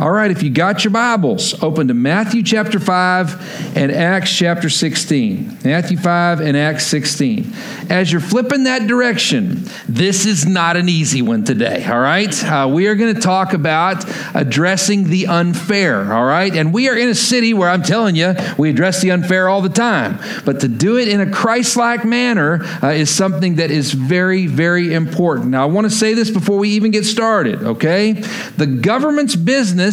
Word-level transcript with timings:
All 0.00 0.10
right, 0.10 0.30
if 0.30 0.42
you 0.42 0.48
got 0.48 0.82
your 0.82 0.92
Bibles, 0.92 1.62
open 1.62 1.88
to 1.88 1.94
Matthew 1.94 2.42
chapter 2.42 2.80
5 2.80 3.76
and 3.76 3.92
Acts 3.92 4.34
chapter 4.34 4.70
16. 4.70 5.58
Matthew 5.62 5.98
5 5.98 6.40
and 6.40 6.56
Acts 6.56 6.86
16. 6.86 7.52
As 7.90 8.10
you're 8.10 8.22
flipping 8.22 8.64
that 8.64 8.86
direction, 8.86 9.68
this 9.86 10.24
is 10.24 10.46
not 10.46 10.78
an 10.78 10.88
easy 10.88 11.20
one 11.20 11.44
today, 11.44 11.84
all 11.86 12.00
right? 12.00 12.32
Uh, 12.42 12.70
we 12.72 12.86
are 12.86 12.94
going 12.94 13.14
to 13.14 13.20
talk 13.20 13.52
about 13.52 14.02
addressing 14.34 15.10
the 15.10 15.26
unfair, 15.26 16.10
all 16.14 16.24
right? 16.24 16.56
And 16.56 16.72
we 16.72 16.88
are 16.88 16.96
in 16.96 17.10
a 17.10 17.14
city 17.14 17.52
where 17.52 17.68
I'm 17.68 17.82
telling 17.82 18.16
you, 18.16 18.34
we 18.56 18.70
address 18.70 19.02
the 19.02 19.10
unfair 19.10 19.50
all 19.50 19.60
the 19.60 19.68
time. 19.68 20.18
But 20.46 20.60
to 20.60 20.68
do 20.68 20.96
it 20.96 21.08
in 21.08 21.20
a 21.20 21.30
Christ 21.30 21.76
like 21.76 22.06
manner 22.06 22.64
uh, 22.82 22.86
is 22.86 23.10
something 23.10 23.56
that 23.56 23.70
is 23.70 23.92
very, 23.92 24.46
very 24.46 24.94
important. 24.94 25.48
Now, 25.48 25.64
I 25.64 25.66
want 25.66 25.84
to 25.84 25.94
say 25.94 26.14
this 26.14 26.30
before 26.30 26.56
we 26.56 26.70
even 26.70 26.90
get 26.90 27.04
started, 27.04 27.62
okay? 27.62 28.12
The 28.12 28.66
government's 28.66 29.36
business 29.36 29.89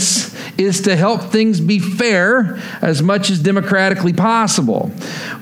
is 0.58 0.82
to 0.82 0.96
help 0.96 1.22
things 1.22 1.60
be 1.60 1.80
fair 1.80 2.60
as 2.82 3.02
much 3.02 3.30
as 3.30 3.40
democratically 3.40 4.14
possible. 4.14 4.90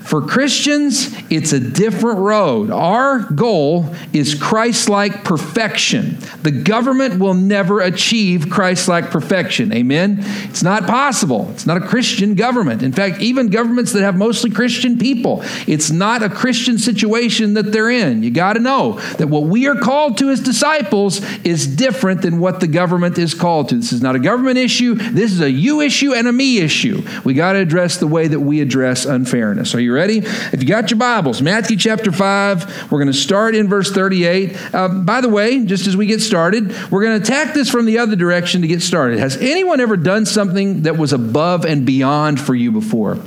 For 0.06 0.22
Christians, 0.22 1.12
it's 1.30 1.52
a 1.52 1.58
different 1.58 2.20
road. 2.20 2.70
Our 2.70 3.20
goal 3.32 3.92
is 4.12 4.34
Christ 4.34 4.88
like 4.88 5.24
perfection. 5.24 6.18
The 6.42 6.52
government 6.52 7.18
will 7.18 7.34
never 7.34 7.80
achieve 7.80 8.48
Christ 8.48 8.86
like 8.86 9.10
perfection. 9.10 9.72
Amen? 9.72 10.18
It's 10.44 10.62
not 10.62 10.86
possible. 10.86 11.50
It's 11.50 11.66
not 11.66 11.76
a 11.76 11.86
Christian 11.86 12.34
government. 12.34 12.82
In 12.82 12.92
fact, 12.92 13.20
even 13.20 13.48
governments 13.48 13.92
that 13.94 14.02
have 14.02 14.16
mostly 14.16 14.50
Christian 14.50 14.96
people, 14.96 15.42
it's 15.66 15.90
not 15.90 16.22
a 16.22 16.30
Christian 16.30 16.78
situation 16.78 17.54
that 17.54 17.72
they're 17.72 17.90
in. 17.90 18.22
You 18.22 18.30
got 18.30 18.52
to 18.52 18.60
know 18.60 19.00
that 19.18 19.26
what 19.26 19.44
we 19.44 19.66
are 19.66 19.74
called 19.74 20.18
to 20.18 20.30
as 20.30 20.40
disciples 20.40 21.20
is 21.42 21.66
different 21.66 22.22
than 22.22 22.38
what 22.38 22.60
the 22.60 22.68
government 22.68 23.18
is 23.18 23.34
called 23.34 23.70
to. 23.70 23.74
This 23.74 23.92
is 23.92 24.02
not 24.02 24.14
a 24.14 24.20
government 24.20 24.45
issue, 24.56 24.94
this 24.94 25.32
is 25.32 25.40
a 25.40 25.50
you 25.50 25.80
issue 25.80 26.14
and 26.14 26.28
a 26.28 26.32
me 26.32 26.58
issue. 26.58 27.02
We 27.24 27.34
got 27.34 27.52
to 27.52 27.58
address 27.58 27.96
the 27.96 28.06
way 28.06 28.28
that 28.28 28.40
we 28.40 28.60
address 28.60 29.04
unfairness. 29.04 29.74
Are 29.74 29.80
you 29.80 29.92
ready? 29.92 30.18
If 30.18 30.62
you 30.62 30.68
got 30.68 30.90
your 30.90 30.98
Bibles, 30.98 31.40
Matthew 31.42 31.76
chapter 31.76 32.12
5, 32.12 32.90
we're 32.92 32.98
going 32.98 33.12
to 33.12 33.14
start 33.14 33.54
in 33.54 33.68
verse 33.68 33.90
38. 33.90 34.74
Uh, 34.74 34.88
by 34.88 35.20
the 35.20 35.28
way, 35.28 35.64
just 35.64 35.86
as 35.86 35.96
we 35.96 36.06
get 36.06 36.20
started, 36.20 36.68
we're 36.90 37.02
going 37.02 37.20
to 37.20 37.24
attack 37.24 37.54
this 37.54 37.70
from 37.70 37.86
the 37.86 37.98
other 37.98 38.16
direction 38.16 38.60
to 38.60 38.68
get 38.68 38.82
started. 38.82 39.18
Has 39.18 39.36
anyone 39.38 39.80
ever 39.80 39.96
done 39.96 40.26
something 40.26 40.82
that 40.82 40.96
was 40.96 41.12
above 41.12 41.64
and 41.64 41.86
beyond 41.86 42.40
for 42.40 42.54
you 42.54 42.70
before? 42.70 43.18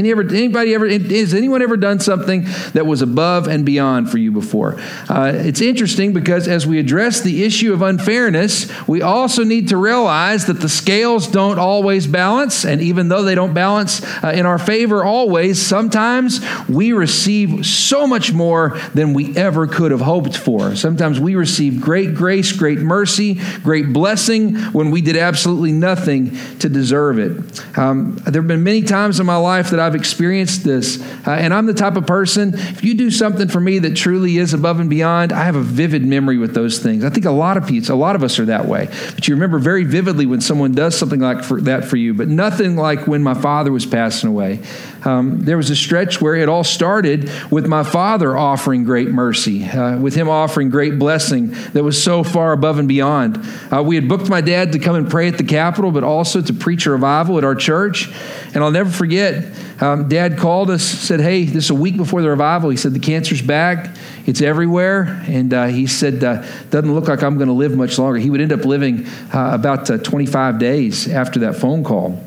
Any 0.00 0.12
ever, 0.12 0.22
anybody 0.22 0.74
ever, 0.74 0.88
has 0.88 1.34
anyone 1.34 1.60
ever 1.60 1.76
done 1.76 2.00
something 2.00 2.46
that 2.72 2.86
was 2.86 3.02
above 3.02 3.48
and 3.48 3.66
beyond 3.66 4.10
for 4.10 4.16
you 4.16 4.32
before? 4.32 4.80
Uh, 5.10 5.30
it's 5.34 5.60
interesting 5.60 6.14
because 6.14 6.48
as 6.48 6.66
we 6.66 6.78
address 6.78 7.20
the 7.20 7.44
issue 7.44 7.74
of 7.74 7.82
unfairness, 7.82 8.66
we 8.88 9.02
also 9.02 9.44
need 9.44 9.68
to 9.68 9.76
realize 9.76 10.46
that 10.46 10.54
the 10.54 10.70
scales 10.70 11.26
don't 11.26 11.58
always 11.58 12.06
balance. 12.06 12.64
And 12.64 12.80
even 12.80 13.10
though 13.10 13.22
they 13.22 13.34
don't 13.34 13.52
balance 13.52 14.02
uh, 14.24 14.32
in 14.34 14.46
our 14.46 14.58
favor 14.58 15.04
always, 15.04 15.60
sometimes 15.60 16.40
we 16.66 16.94
receive 16.94 17.66
so 17.66 18.06
much 18.06 18.32
more 18.32 18.78
than 18.94 19.12
we 19.12 19.36
ever 19.36 19.66
could 19.66 19.90
have 19.90 20.00
hoped 20.00 20.34
for. 20.34 20.76
Sometimes 20.76 21.20
we 21.20 21.34
receive 21.34 21.78
great 21.78 22.14
grace, 22.14 22.52
great 22.52 22.78
mercy, 22.78 23.38
great 23.62 23.92
blessing 23.92 24.56
when 24.72 24.90
we 24.90 25.02
did 25.02 25.18
absolutely 25.18 25.72
nothing 25.72 26.38
to 26.60 26.70
deserve 26.70 27.18
it. 27.18 27.78
Um, 27.78 28.16
there 28.24 28.40
have 28.40 28.48
been 28.48 28.64
many 28.64 28.80
times 28.80 29.20
in 29.20 29.26
my 29.26 29.36
life 29.36 29.68
that 29.68 29.89
that 29.89 29.89
I've 29.90 29.96
experienced 29.96 30.62
this. 30.62 31.02
Uh, 31.26 31.32
and 31.32 31.52
I'm 31.52 31.66
the 31.66 31.74
type 31.74 31.96
of 31.96 32.06
person, 32.06 32.54
if 32.54 32.84
you 32.84 32.94
do 32.94 33.10
something 33.10 33.48
for 33.48 33.58
me 33.58 33.80
that 33.80 33.96
truly 33.96 34.36
is 34.36 34.54
above 34.54 34.78
and 34.78 34.88
beyond, 34.88 35.32
I 35.32 35.42
have 35.42 35.56
a 35.56 35.62
vivid 35.62 36.04
memory 36.04 36.38
with 36.38 36.54
those 36.54 36.78
things. 36.78 37.04
I 37.04 37.10
think 37.10 37.26
a 37.26 37.32
lot 37.32 37.56
of 37.56 37.66
people, 37.66 37.92
a 37.92 37.98
lot 37.98 38.14
of 38.14 38.22
us 38.22 38.38
are 38.38 38.44
that 38.44 38.66
way. 38.66 38.86
But 39.16 39.26
you 39.26 39.34
remember 39.34 39.58
very 39.58 39.82
vividly 39.82 40.26
when 40.26 40.40
someone 40.40 40.72
does 40.72 40.96
something 40.96 41.18
like 41.18 41.42
for, 41.42 41.60
that 41.62 41.86
for 41.86 41.96
you, 41.96 42.14
but 42.14 42.28
nothing 42.28 42.76
like 42.76 43.08
when 43.08 43.24
my 43.24 43.34
father 43.34 43.72
was 43.72 43.84
passing 43.84 44.28
away. 44.28 44.60
Um, 45.04 45.40
there 45.40 45.56
was 45.56 45.70
a 45.70 45.76
stretch 45.76 46.20
where 46.20 46.36
it 46.36 46.48
all 46.48 46.62
started 46.62 47.30
with 47.50 47.66
my 47.66 47.82
father 47.82 48.36
offering 48.36 48.84
great 48.84 49.08
mercy, 49.08 49.64
uh, 49.64 49.98
with 49.98 50.14
him 50.14 50.28
offering 50.28 50.70
great 50.70 50.98
blessing 50.98 51.50
that 51.72 51.82
was 51.82 52.00
so 52.00 52.22
far 52.22 52.52
above 52.52 52.78
and 52.78 52.86
beyond. 52.86 53.44
Uh, 53.72 53.82
we 53.82 53.96
had 53.96 54.08
booked 54.08 54.28
my 54.28 54.40
dad 54.40 54.72
to 54.72 54.78
come 54.78 54.94
and 54.94 55.10
pray 55.10 55.26
at 55.26 55.36
the 55.36 55.44
Capitol, 55.44 55.90
but 55.90 56.04
also 56.04 56.40
to 56.40 56.52
preach 56.52 56.86
a 56.86 56.90
revival 56.90 57.38
at 57.38 57.44
our 57.44 57.56
church. 57.56 58.08
And 58.54 58.62
I'll 58.62 58.70
never 58.70 58.90
forget, 58.90 59.44
um, 59.80 60.08
Dad 60.08 60.38
called 60.38 60.70
us, 60.70 60.84
said, 60.84 61.20
Hey, 61.20 61.44
this 61.44 61.64
is 61.64 61.70
a 61.70 61.74
week 61.74 61.96
before 61.96 62.20
the 62.22 62.28
revival. 62.28 62.70
He 62.70 62.76
said, 62.76 62.92
The 62.92 63.00
cancer's 63.00 63.42
back, 63.42 63.96
it's 64.26 64.42
everywhere. 64.42 65.22
And 65.26 65.52
uh, 65.54 65.66
he 65.66 65.86
said, 65.86 66.22
uh, 66.22 66.44
Doesn't 66.68 66.94
look 66.94 67.08
like 67.08 67.22
I'm 67.22 67.36
going 67.36 67.48
to 67.48 67.54
live 67.54 67.76
much 67.76 67.98
longer. 67.98 68.18
He 68.18 68.28
would 68.28 68.40
end 68.40 68.52
up 68.52 68.64
living 68.64 69.06
uh, 69.32 69.50
about 69.52 69.90
uh, 69.90 69.98
25 69.98 70.58
days 70.58 71.08
after 71.08 71.40
that 71.40 71.56
phone 71.56 71.82
call. 71.82 72.22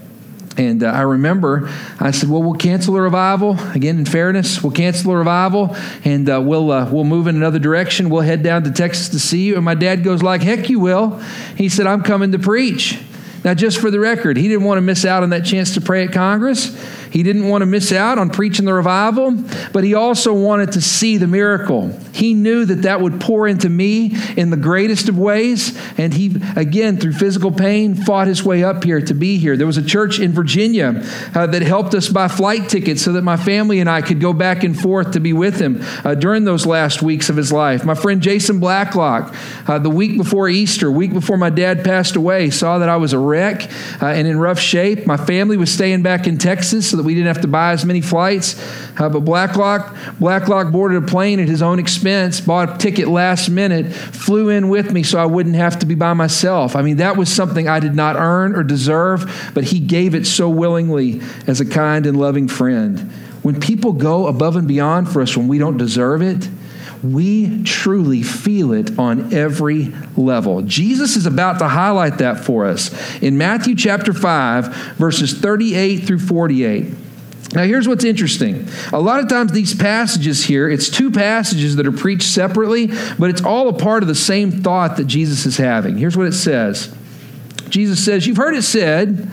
And 0.57 0.83
uh, 0.83 0.87
I 0.87 1.01
remember 1.01 1.69
I 1.99 2.11
said, 2.11 2.29
"Well, 2.29 2.43
we'll 2.43 2.53
cancel 2.53 2.93
the 2.93 3.01
revival 3.01 3.57
again. 3.73 3.97
In 3.97 4.05
fairness, 4.05 4.61
we'll 4.61 4.71
cancel 4.71 5.11
the 5.11 5.17
revival, 5.17 5.75
and 6.05 6.29
uh, 6.29 6.39
we'll 6.43 6.71
uh, 6.71 6.91
we'll 6.91 7.05
move 7.05 7.25
in 7.25 7.35
another 7.35 7.57
direction. 7.57 8.09
We'll 8.09 8.21
head 8.21 8.43
down 8.43 8.63
to 8.65 8.71
Texas 8.71 9.09
to 9.09 9.19
see 9.19 9.43
you." 9.43 9.55
And 9.55 9.65
my 9.65 9.73
dad 9.73 10.03
goes, 10.03 10.21
"Like 10.21 10.43
heck, 10.43 10.69
you 10.69 10.79
will." 10.79 11.19
He 11.57 11.69
said, 11.69 11.87
"I'm 11.87 12.03
coming 12.03 12.33
to 12.33 12.39
preach." 12.39 12.99
Now, 13.43 13.53
just 13.53 13.79
for 13.79 13.91
the 13.91 13.99
record, 13.99 14.37
he 14.37 14.47
didn't 14.47 14.63
want 14.63 14.77
to 14.77 14.81
miss 14.81 15.05
out 15.05 15.23
on 15.23 15.31
that 15.31 15.43
chance 15.43 15.73
to 15.73 15.81
pray 15.81 16.05
at 16.05 16.13
Congress. 16.13 16.71
He 17.13 17.21
didn't 17.21 17.47
want 17.47 17.61
to 17.61 17.67
miss 17.67 17.91
out 17.91 18.17
on 18.17 18.31
preaching 18.31 18.65
the 18.65 18.73
revival, 18.73 19.37
but 19.71 19.83
he 19.83 19.93
also 19.93 20.33
wanted 20.33 20.71
to 20.71 20.81
see 20.81 21.17
the 21.17 21.27
miracle. 21.27 21.95
He 22.11 22.33
knew 22.33 22.65
that 22.65 22.81
that 22.81 23.01
would 23.01 23.21
pour 23.21 23.47
into 23.47 23.69
me 23.69 24.15
in 24.35 24.49
the 24.49 24.57
greatest 24.57 25.09
of 25.09 25.17
ways. 25.19 25.79
And 25.99 26.11
he, 26.11 26.35
again, 26.55 26.97
through 26.97 27.13
physical 27.13 27.51
pain, 27.51 27.93
fought 27.93 28.25
his 28.25 28.43
way 28.43 28.63
up 28.63 28.83
here 28.83 28.99
to 28.99 29.13
be 29.13 29.37
here. 29.37 29.55
There 29.55 29.67
was 29.67 29.77
a 29.77 29.85
church 29.85 30.19
in 30.19 30.31
Virginia 30.31 31.03
uh, 31.35 31.45
that 31.45 31.61
helped 31.61 31.93
us 31.93 32.09
buy 32.09 32.27
flight 32.27 32.67
tickets 32.67 33.03
so 33.03 33.13
that 33.13 33.21
my 33.21 33.37
family 33.37 33.79
and 33.79 33.87
I 33.87 34.01
could 34.01 34.19
go 34.19 34.33
back 34.33 34.63
and 34.63 34.79
forth 34.79 35.11
to 35.11 35.19
be 35.19 35.33
with 35.33 35.59
him 35.59 35.83
uh, 36.03 36.15
during 36.15 36.45
those 36.45 36.65
last 36.65 37.03
weeks 37.03 37.29
of 37.29 37.35
his 37.35 37.53
life. 37.53 37.85
My 37.85 37.93
friend 37.93 38.23
Jason 38.23 38.59
Blacklock, 38.59 39.35
uh, 39.67 39.77
the 39.77 39.91
week 39.91 40.17
before 40.17 40.49
Easter, 40.49 40.89
week 40.89 41.13
before 41.13 41.37
my 41.37 41.51
dad 41.51 41.83
passed 41.83 42.15
away, 42.15 42.49
saw 42.49 42.79
that 42.79 42.89
I 42.89 42.97
was 42.97 43.13
a 43.13 43.19
wreck 43.19 43.71
uh, 44.01 44.07
and 44.07 44.27
in 44.27 44.39
rough 44.39 44.59
shape. 44.59 45.05
My 45.05 45.17
family 45.17 45.57
was 45.57 45.71
staying 45.71 46.01
back 46.01 46.25
in 46.25 46.39
Texas 46.39 46.89
so 46.89 46.97
that 46.97 47.02
we 47.03 47.13
didn't 47.13 47.27
have 47.27 47.41
to 47.41 47.47
buy 47.47 47.71
as 47.73 47.85
many 47.85 48.01
flights. 48.01 48.59
Uh, 48.99 49.09
but 49.09 49.21
Blacklock, 49.21 49.95
Blacklock 50.19 50.71
boarded 50.71 51.03
a 51.03 51.05
plane 51.05 51.39
at 51.39 51.47
his 51.47 51.61
own 51.61 51.79
expense, 51.79 52.41
bought 52.41 52.75
a 52.75 52.77
ticket 52.77 53.07
last 53.07 53.49
minute, 53.49 53.91
flew 53.91 54.49
in 54.49 54.69
with 54.69 54.91
me 54.91 55.03
so 55.03 55.19
I 55.19 55.25
wouldn't 55.25 55.55
have 55.55 55.79
to 55.79 55.85
be 55.85 55.95
by 55.95 56.13
myself. 56.13 56.75
I 56.75 56.81
mean, 56.81 56.97
that 56.97 57.17
was 57.17 57.33
something 57.33 57.67
I 57.67 57.79
did 57.79 57.95
not 57.95 58.15
earn 58.15 58.55
or 58.55 58.63
deserve, 58.63 59.51
but 59.53 59.65
he 59.65 59.79
gave 59.79 60.15
it 60.15 60.25
so 60.25 60.49
willingly 60.49 61.21
as 61.47 61.59
a 61.59 61.65
kind 61.65 62.05
and 62.05 62.19
loving 62.19 62.47
friend. 62.47 63.11
When 63.41 63.59
people 63.59 63.91
go 63.93 64.27
above 64.27 64.55
and 64.55 64.67
beyond 64.67 65.11
for 65.11 65.21
us 65.21 65.35
when 65.35 65.47
we 65.47 65.57
don't 65.57 65.77
deserve 65.77 66.21
it, 66.21 66.47
we 67.03 67.63
truly 67.63 68.23
feel 68.23 68.71
it 68.71 68.97
on 68.97 69.33
every 69.33 69.93
level. 70.15 70.61
Jesus 70.61 71.15
is 71.17 71.25
about 71.25 71.59
to 71.59 71.67
highlight 71.67 72.19
that 72.19 72.39
for 72.39 72.65
us 72.65 72.91
in 73.21 73.37
Matthew 73.37 73.75
chapter 73.75 74.13
5, 74.13 74.95
verses 74.95 75.33
38 75.33 75.97
through 75.97 76.19
48. 76.19 76.93
Now, 77.53 77.63
here's 77.63 77.87
what's 77.87 78.03
interesting. 78.03 78.67
A 78.93 78.99
lot 78.99 79.19
of 79.19 79.27
times, 79.27 79.51
these 79.51 79.75
passages 79.75 80.45
here, 80.45 80.69
it's 80.69 80.89
two 80.89 81.11
passages 81.11 81.75
that 81.75 81.85
are 81.85 81.91
preached 81.91 82.23
separately, 82.23 82.87
but 83.19 83.29
it's 83.29 83.43
all 83.43 83.69
a 83.69 83.73
part 83.73 84.01
of 84.01 84.07
the 84.07 84.15
same 84.15 84.51
thought 84.51 84.97
that 84.97 85.05
Jesus 85.05 85.45
is 85.45 85.57
having. 85.57 85.97
Here's 85.97 86.17
what 86.17 86.25
it 86.25 86.33
says 86.33 86.95
Jesus 87.69 88.03
says, 88.03 88.25
You've 88.25 88.37
heard 88.37 88.55
it 88.55 88.63
said 88.63 89.29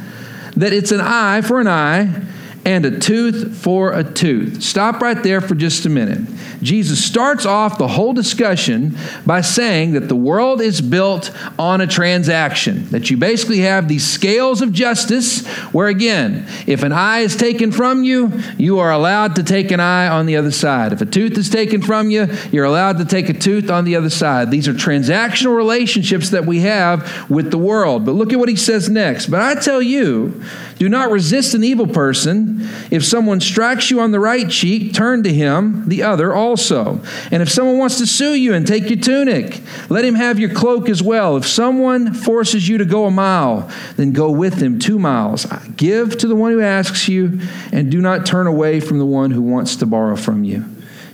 that 0.56 0.72
it's 0.72 0.92
an 0.92 1.00
eye 1.00 1.40
for 1.40 1.60
an 1.60 1.68
eye 1.68 2.26
and 2.70 2.86
a 2.86 3.00
tooth 3.00 3.56
for 3.56 3.92
a 3.92 4.04
tooth. 4.04 4.62
Stop 4.62 5.02
right 5.02 5.20
there 5.24 5.40
for 5.40 5.56
just 5.56 5.86
a 5.86 5.88
minute. 5.88 6.20
Jesus 6.62 7.04
starts 7.04 7.44
off 7.44 7.78
the 7.78 7.88
whole 7.88 8.12
discussion 8.12 8.96
by 9.26 9.40
saying 9.40 9.92
that 9.92 10.08
the 10.08 10.14
world 10.14 10.60
is 10.60 10.80
built 10.80 11.32
on 11.58 11.80
a 11.80 11.86
transaction, 11.88 12.86
that 12.90 13.10
you 13.10 13.16
basically 13.16 13.58
have 13.58 13.88
these 13.88 14.06
scales 14.06 14.62
of 14.62 14.72
justice, 14.72 15.44
where 15.72 15.88
again, 15.88 16.46
if 16.68 16.84
an 16.84 16.92
eye 16.92 17.20
is 17.20 17.34
taken 17.34 17.72
from 17.72 18.04
you, 18.04 18.40
you 18.56 18.78
are 18.78 18.92
allowed 18.92 19.34
to 19.34 19.42
take 19.42 19.72
an 19.72 19.80
eye 19.80 20.06
on 20.06 20.26
the 20.26 20.36
other 20.36 20.52
side. 20.52 20.92
If 20.92 21.00
a 21.00 21.06
tooth 21.06 21.36
is 21.36 21.50
taken 21.50 21.82
from 21.82 22.08
you, 22.08 22.28
you're 22.52 22.66
allowed 22.66 22.98
to 22.98 23.04
take 23.04 23.28
a 23.28 23.34
tooth 23.34 23.68
on 23.68 23.84
the 23.84 23.96
other 23.96 24.10
side. 24.10 24.52
These 24.52 24.68
are 24.68 24.74
transactional 24.74 25.56
relationships 25.56 26.30
that 26.30 26.46
we 26.46 26.60
have 26.60 27.28
with 27.28 27.50
the 27.50 27.58
world. 27.58 28.04
But 28.04 28.12
look 28.12 28.32
at 28.32 28.38
what 28.38 28.48
he 28.48 28.56
says 28.56 28.88
next. 28.88 29.26
But 29.26 29.40
I 29.40 29.60
tell 29.60 29.82
you, 29.82 30.44
do 30.78 30.88
not 30.88 31.10
resist 31.10 31.54
an 31.54 31.64
evil 31.64 31.86
person. 31.86 32.59
If 32.90 33.04
someone 33.04 33.40
strikes 33.40 33.90
you 33.90 34.00
on 34.00 34.10
the 34.10 34.20
right 34.20 34.48
cheek, 34.48 34.94
turn 34.94 35.22
to 35.22 35.32
him 35.32 35.88
the 35.88 36.02
other 36.02 36.34
also. 36.34 37.00
And 37.30 37.42
if 37.42 37.50
someone 37.50 37.78
wants 37.78 37.98
to 37.98 38.06
sue 38.06 38.34
you 38.34 38.54
and 38.54 38.66
take 38.66 38.88
your 38.88 38.98
tunic, 38.98 39.60
let 39.88 40.04
him 40.04 40.14
have 40.14 40.38
your 40.38 40.52
cloak 40.52 40.88
as 40.88 41.02
well. 41.02 41.36
If 41.36 41.46
someone 41.46 42.14
forces 42.14 42.68
you 42.68 42.78
to 42.78 42.84
go 42.84 43.06
a 43.06 43.10
mile, 43.10 43.70
then 43.96 44.12
go 44.12 44.30
with 44.30 44.60
him 44.60 44.78
two 44.78 44.98
miles. 44.98 45.46
Give 45.76 46.16
to 46.18 46.26
the 46.26 46.36
one 46.36 46.52
who 46.52 46.60
asks 46.60 47.08
you, 47.08 47.40
and 47.72 47.90
do 47.90 48.00
not 48.00 48.26
turn 48.26 48.46
away 48.46 48.80
from 48.80 48.98
the 48.98 49.06
one 49.06 49.30
who 49.30 49.42
wants 49.42 49.76
to 49.76 49.86
borrow 49.86 50.16
from 50.16 50.44
you. 50.44 50.64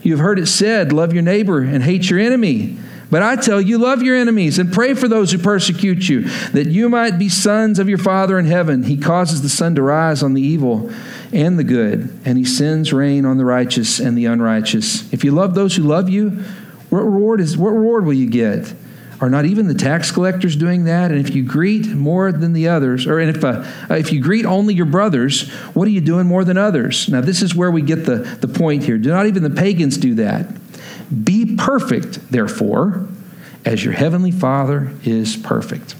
You 0.03 0.13
have 0.13 0.21
heard 0.21 0.39
it 0.39 0.47
said, 0.47 0.93
Love 0.93 1.13
your 1.13 1.23
neighbor 1.23 1.63
and 1.63 1.83
hate 1.83 2.09
your 2.09 2.21
enemy. 2.21 2.79
But 3.11 3.23
I 3.23 3.37
tell 3.37 3.61
you, 3.61 3.79
love 3.79 4.03
your 4.03 4.17
enemies 4.17 4.59
and 4.59 4.73
pray 4.73 4.95
for 4.95 5.07
those 5.07 5.31
who 5.31 5.39
persecute 5.39 6.09
you, 6.09 6.23
that 6.51 6.67
you 6.67 6.89
might 6.89 7.19
be 7.19 7.29
sons 7.29 7.79
of 7.79 7.89
your 7.89 7.99
Father 7.99 8.39
in 8.39 8.47
heaven. 8.47 8.83
He 8.83 8.97
causes 8.97 9.43
the 9.43 9.49
sun 9.49 9.77
to 9.77 9.83
rise 9.83 10.23
on 10.23 10.35
the 10.35 10.43
evil 10.43 10.91
and 11.33 11.59
the 11.59 11.65
good, 11.65 12.19
and 12.25 12.37
he 12.37 12.45
sends 12.45 12.93
rain 12.93 13.25
on 13.25 13.39
the 13.39 13.45
righteous 13.45 14.01
and 14.01 14.19
the 14.19 14.27
unrighteous. 14.27 15.13
If 15.13 15.23
you 15.23 15.31
love 15.31 15.55
those 15.55 15.77
who 15.77 15.85
love 15.85 16.09
you, 16.09 16.31
what 16.91 17.03
reward 17.03 17.41
is 17.41 17.57
what 17.57 17.71
reward 17.71 18.07
will 18.07 18.13
you 18.13 18.29
get? 18.29 18.75
Are 19.21 19.31
not 19.31 19.47
even 19.47 19.67
the 19.67 19.75
tax 19.75 20.11
collectors 20.11 20.57
doing 20.57 20.85
that? 20.85 21.11
And 21.11 21.19
if 21.19 21.35
you 21.35 21.43
greet 21.43 21.89
more 21.89 22.33
than 22.33 22.53
the 22.53 22.69
others, 22.69 23.07
or 23.07 23.19
if, 23.19 23.43
uh, 23.43 23.65
if 23.89 24.13
you 24.13 24.21
greet 24.21 24.45
only 24.45 24.75
your 24.75 24.85
brothers, 24.85 25.49
what 25.73 25.89
are 25.89 25.93
you 25.93 26.03
doing 26.03 26.27
more 26.27 26.45
than 26.45 26.59
others? 26.59 27.09
Now, 27.09 27.23
this 27.23 27.41
is 27.41 27.55
where 27.55 27.71
we 27.71 27.81
get 27.81 28.05
the, 28.05 28.19
the 28.19 28.49
point 28.49 28.85
here. 28.85 28.99
Do 28.99 29.09
not 29.09 29.27
even 29.27 29.43
the 29.43 29.51
pagans 29.51 29.97
do 29.97 30.15
that. 30.17 30.47
Be 31.25 31.57
perfect, 31.57 32.31
therefore, 32.31 33.07
as 33.65 33.85
your 33.85 33.95
heavenly 33.95 34.31
Father 34.31 34.93
is 35.05 35.37
perfect. 35.37 35.93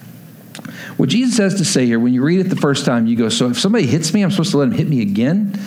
What 0.97 1.09
Jesus 1.09 1.39
has 1.39 1.55
to 1.57 1.65
say 1.65 1.87
here, 1.87 2.01
when 2.01 2.15
you 2.15 2.23
read 2.23 2.41
it 2.41 2.49
the 2.49 2.57
first 2.57 2.85
time, 2.85 3.07
you 3.07 3.17
go, 3.17 3.29
So 3.29 3.51
if 3.51 3.59
somebody 3.59 3.87
hits 3.87 4.15
me, 4.15 4.23
I'm 4.23 4.31
supposed 4.31 4.53
to 4.53 4.59
let 4.59 4.69
him 4.69 4.75
hit 4.75 4.89
me 4.89 5.03
again? 5.03 5.61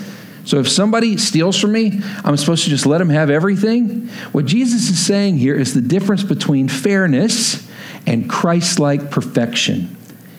So 0.45 0.59
if 0.59 0.67
somebody 0.67 1.17
steals 1.17 1.59
from 1.59 1.73
me, 1.73 2.01
I'm 2.23 2.35
supposed 2.37 2.63
to 2.63 2.69
just 2.69 2.85
let 2.85 3.01
him 3.01 3.09
have 3.09 3.29
everything? 3.29 4.07
What 4.31 4.45
Jesus 4.45 4.89
is 4.89 5.05
saying 5.05 5.37
here 5.37 5.55
is 5.55 5.73
the 5.73 5.81
difference 5.81 6.23
between 6.23 6.67
fairness 6.67 7.67
and 8.07 8.29
Christ 8.29 8.79
like 8.79 9.11
perfection. 9.11 9.95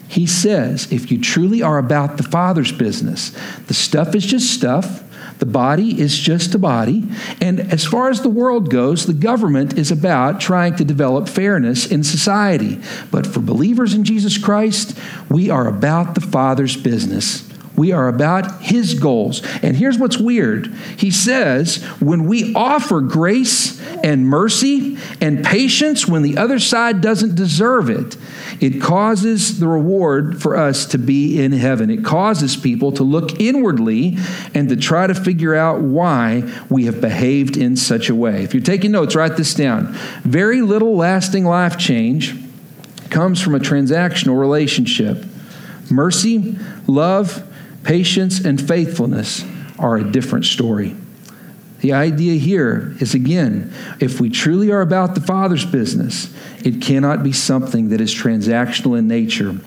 He 0.09 0.27
says, 0.27 0.91
if 0.91 1.13
you 1.13 1.21
truly 1.21 1.63
are 1.63 1.79
about 1.79 2.17
the 2.17 2.25
Father's 2.25 2.73
business, 2.73 3.31
the 3.69 3.75
stuff 3.75 4.17
is 4.17 4.27
just 4.27 4.53
stuff. 4.53 5.05
The 5.41 5.47
body 5.47 6.01
is 6.01 6.17
just 6.17 6.55
a 6.55 6.59
body. 6.59 7.09
And 7.41 7.61
as 7.61 7.85
far 7.85 8.11
as 8.11 8.23
the 8.23 8.29
world 8.29 8.71
goes, 8.71 9.07
the 9.07 9.13
government 9.13 9.77
is 9.77 9.91
about 9.91 10.41
trying 10.41 10.77
to 10.77 10.85
develop 10.85 11.29
fairness 11.29 11.87
in 11.87 12.05
society. 12.05 12.79
But 13.11 13.27
for 13.27 13.41
believers 13.41 13.95
in 13.95 14.05
Jesus 14.05 14.39
Christ, 14.39 14.97
we 15.29 15.51
are 15.51 15.67
about 15.67 16.15
the 16.15 16.21
Father's 16.21 16.77
business. 16.77 17.50
We 17.81 17.93
are 17.93 18.09
about 18.09 18.61
his 18.61 18.93
goals. 18.93 19.43
And 19.63 19.75
here's 19.75 19.97
what's 19.97 20.19
weird. 20.19 20.67
He 20.99 21.11
says, 21.11 21.83
when 21.99 22.27
we 22.27 22.55
offer 22.55 23.01
grace 23.01 23.81
and 24.05 24.29
mercy 24.29 24.99
and 25.23 25.43
patience 25.43 26.07
when 26.07 26.21
the 26.21 26.37
other 26.37 26.59
side 26.59 27.01
doesn't 27.01 27.37
deserve 27.37 27.89
it, 27.89 28.19
it 28.61 28.83
causes 28.83 29.61
the 29.61 29.67
reward 29.67 30.43
for 30.43 30.59
us 30.59 30.85
to 30.89 30.99
be 30.99 31.43
in 31.43 31.53
heaven. 31.53 31.89
It 31.89 32.05
causes 32.05 32.55
people 32.55 32.93
to 32.93 33.03
look 33.03 33.41
inwardly 33.41 34.19
and 34.55 34.69
to 34.69 34.77
try 34.77 35.07
to 35.07 35.15
figure 35.15 35.55
out 35.55 35.81
why 35.81 36.43
we 36.69 36.85
have 36.85 37.01
behaved 37.01 37.57
in 37.57 37.77
such 37.77 38.11
a 38.11 38.15
way. 38.15 38.45
If 38.45 38.53
you're 38.53 38.63
taking 38.63 38.93
notes, 38.93 39.15
write 39.15 39.39
this 39.39 39.55
down. 39.55 39.95
Very 40.23 40.61
little 40.61 40.97
lasting 40.97 41.47
life 41.47 41.79
change 41.79 42.37
comes 43.09 43.41
from 43.41 43.55
a 43.55 43.59
transactional 43.59 44.39
relationship. 44.39 45.25
Mercy, 45.91 46.59
love, 46.87 47.47
Patience 47.85 48.45
and 48.45 48.61
faithfulness 48.61 49.45
are 49.79 49.97
a 49.97 50.05
different 50.05 50.45
story. 50.45 50.95
The 51.81 51.95
idea 51.95 52.39
here 52.39 52.95
is 53.01 53.15
again, 53.15 53.73
if 54.01 54.21
we 54.21 54.29
truly 54.29 54.71
are 54.71 54.83
about 54.83 55.15
the 55.15 55.21
Father's 55.21 55.65
business, 55.65 56.35
it 56.63 56.83
cannot 56.83 57.23
be 57.23 57.33
something 57.33 57.89
that 57.89 58.01
is 58.01 58.15
transactional 58.15 58.99
in 58.99 59.09
nature. 59.09 59.59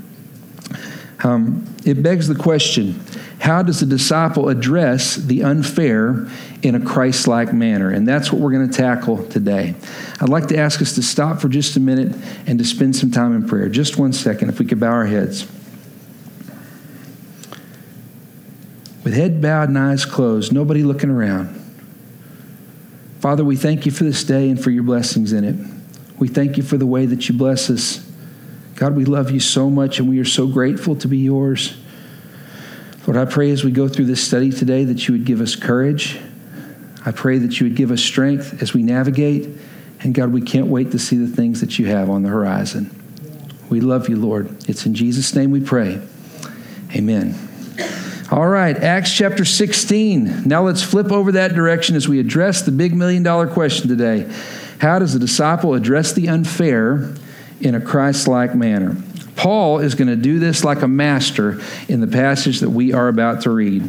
Um, 1.24 1.66
it 1.86 2.04
begs 2.04 2.28
the 2.28 2.36
question 2.36 3.04
how 3.40 3.62
does 3.62 3.82
a 3.82 3.86
disciple 3.86 4.48
address 4.48 5.18
the 5.18 5.44
unfair 5.44 6.30
in 6.62 6.76
a 6.76 6.80
Christ 6.80 7.28
like 7.28 7.52
manner? 7.52 7.90
And 7.90 8.08
that's 8.08 8.32
what 8.32 8.42
we're 8.42 8.54
going 8.54 8.70
to 8.70 8.74
tackle 8.74 9.28
today. 9.28 9.76
I'd 10.22 10.30
like 10.30 10.48
to 10.48 10.58
ask 10.58 10.82
us 10.82 10.96
to 10.96 11.02
stop 11.02 11.42
for 11.42 11.50
just 11.50 11.76
a 11.76 11.82
minute 11.82 12.16
and 12.48 12.58
to 12.58 12.64
spend 12.64 12.96
some 12.96 13.12
time 13.12 13.36
in 13.36 13.46
prayer. 13.46 13.68
Just 13.68 13.98
one 13.98 14.14
second, 14.14 14.48
if 14.48 14.60
we 14.60 14.66
could 14.66 14.80
bow 14.80 14.92
our 14.92 15.06
heads. 15.06 15.46
With 19.04 19.14
head 19.14 19.42
bowed 19.42 19.70
and 19.70 19.78
eyes 19.78 20.06
closed, 20.06 20.54
nobody 20.54 20.84
looking 20.84 21.10
around. 21.10 21.60
Father, 23.20 23.44
we 23.44 23.56
thank 23.56 23.86
you 23.86 23.92
for 23.92 24.04
this 24.04 24.24
day 24.24 24.50
and 24.50 24.62
for 24.62 24.70
your 24.70 24.84
blessings 24.84 25.32
in 25.34 25.44
it. 25.44 25.56
We 26.20 26.28
thank 26.28 26.58
you 26.58 26.64
for 26.64 26.78
the 26.78 26.86
way 26.86 27.06
that 27.06 27.28
you 27.30 27.38
bless 27.38 27.70
us. 27.70 28.06
God, 28.76 28.96
we 28.96 29.06
love 29.06 29.32
you 29.32 29.40
so 29.40 29.70
much 29.70 30.00
and 30.00 30.10
we 30.10 30.20
are 30.20 30.26
so 30.26 30.48
grateful 30.48 30.96
to 30.98 31.08
be 31.08 31.20
yours. 31.20 31.78
Lord, 33.06 33.18
I 33.18 33.26
pray 33.26 33.52
as 33.52 33.64
we 33.64 33.72
go 33.72 33.88
through 33.88 34.06
this 34.06 34.26
study 34.26 34.52
today 34.52 34.86
that 34.86 35.08
you 35.08 35.14
would 35.14 35.26
give 35.26 35.42
us 35.42 35.56
courage. 35.56 36.20
I 37.06 37.12
pray 37.12 37.38
that 37.40 37.60
you 37.60 37.68
would 37.68 37.76
give 37.76 37.92
us 37.92 38.02
strength 38.02 38.62
as 38.62 38.74
we 38.74 38.84
navigate. 38.84 39.50
And 40.02 40.14
God, 40.14 40.32
we 40.32 40.42
can't 40.42 40.68
wait 40.68 40.92
to 40.92 41.00
see 41.00 41.18
the 41.18 41.34
things 41.34 41.62
that 41.62 41.80
you 41.80 41.88
have 41.88 42.10
on 42.10 42.24
the 42.24 42.30
horizon. 42.30 42.94
We 43.70 43.82
love 43.82 44.10
you, 44.10 44.18
Lord. 44.18 44.70
It's 44.70 44.86
in 44.86 44.94
Jesus' 44.94 45.34
name 45.36 45.52
we 45.52 45.62
pray. 45.62 46.02
Amen. 46.96 47.53
All 48.34 48.48
right, 48.48 48.76
Acts 48.76 49.14
chapter 49.14 49.46
16. 49.46 50.46
Now 50.46 50.64
let's 50.64 50.82
flip 50.82 51.12
over 51.12 51.34
that 51.34 51.54
direction 51.54 51.96
as 51.96 52.10
we 52.10 52.20
address 52.20 52.64
the 52.64 52.72
big 52.72 52.96
million 52.96 53.22
dollar 53.22 53.46
question 53.46 53.88
today. 53.88 54.28
How 54.80 54.98
does 54.98 55.14
a 55.14 55.20
disciple 55.20 55.76
address 55.76 56.14
the 56.14 56.30
unfair 56.30 57.14
in 57.62 57.76
a 57.76 57.80
Christ 57.80 58.28
like 58.28 58.56
manner? 58.56 58.98
Paul 59.36 59.78
is 59.78 59.94
going 59.94 60.08
to 60.08 60.16
do 60.16 60.40
this 60.40 60.64
like 60.64 60.82
a 60.82 60.88
master 60.88 61.62
in 61.88 62.02
the 62.02 62.08
passage 62.08 62.62
that 62.62 62.72
we 62.72 62.92
are 62.92 63.08
about 63.08 63.42
to 63.42 63.52
read. 63.52 63.88